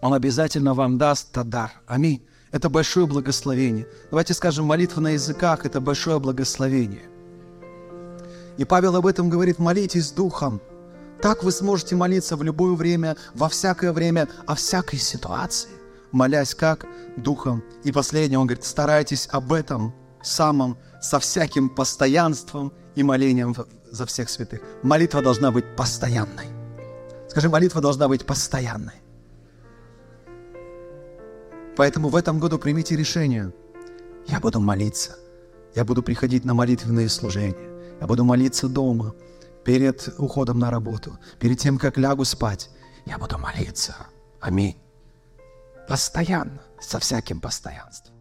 Он 0.01 0.13
обязательно 0.13 0.73
вам 0.73 0.97
даст 0.97 1.29
этот 1.31 1.49
дар. 1.49 1.71
Аминь. 1.85 2.25
Это 2.51 2.69
большое 2.69 3.05
благословение. 3.05 3.87
Давайте 4.09 4.33
скажем, 4.33 4.65
молитва 4.65 5.01
на 5.01 5.09
языках– 5.09 5.65
это 5.67 5.81
большое 5.81 6.19
благословение. 6.19 7.03
И 8.57 8.63
Павел 8.63 8.95
об 8.95 9.05
этом 9.05 9.29
говорит, 9.29 9.59
молитесь 9.59 10.11
Духом. 10.11 10.61
Так 11.21 11.43
вы 11.43 11.51
сможете 11.51 11.95
молиться 11.95 12.35
в 12.35 12.43
любое 12.43 12.75
время, 12.75 13.15
во 13.33 13.49
всякое 13.49 13.93
время, 13.93 14.27
о 14.45 14.55
всякой 14.55 14.99
ситуации, 14.99 15.69
молясь 16.11 16.53
как? 16.53 16.85
Духом. 17.17 17.63
И 17.83 17.91
последнее, 17.91 18.39
он 18.39 18.47
говорит, 18.47 18.65
старайтесь 18.65 19.27
об 19.31 19.53
этом 19.53 19.93
самом, 20.21 20.77
со 21.01 21.19
всяким 21.19 21.69
постоянством 21.69 22.73
и 22.95 23.03
молением 23.03 23.55
за 23.91 24.05
всех 24.05 24.29
святых. 24.29 24.61
Молитва 24.83 25.21
должна 25.21 25.51
быть 25.51 25.75
постоянной. 25.75 26.47
Скажи, 27.29 27.49
молитва 27.49 27.81
должна 27.81 28.07
быть 28.07 28.25
постоянной. 28.25 29.01
Поэтому 31.75 32.09
в 32.09 32.15
этом 32.15 32.39
году 32.39 32.57
примите 32.57 32.95
решение. 32.95 33.53
Я 34.27 34.39
буду 34.39 34.59
молиться. 34.59 35.17
Я 35.75 35.83
буду 35.83 36.01
приходить 36.01 36.45
на 36.45 36.53
молитвенные 36.53 37.09
служения. 37.09 37.55
Я 37.99 38.07
буду 38.07 38.23
молиться 38.23 38.67
дома, 38.67 39.13
перед 39.65 40.07
уходом 40.19 40.59
на 40.59 40.71
работу, 40.71 41.17
перед 41.39 41.59
тем, 41.59 41.77
как 41.77 41.97
лягу 41.97 42.23
спать. 42.23 42.69
Я 43.05 43.17
буду 43.17 43.37
молиться. 43.37 43.95
Аминь. 44.39 44.77
Постоянно, 45.87 46.61
со 46.79 46.99
всяким 46.99 47.41
постоянством. 47.41 48.14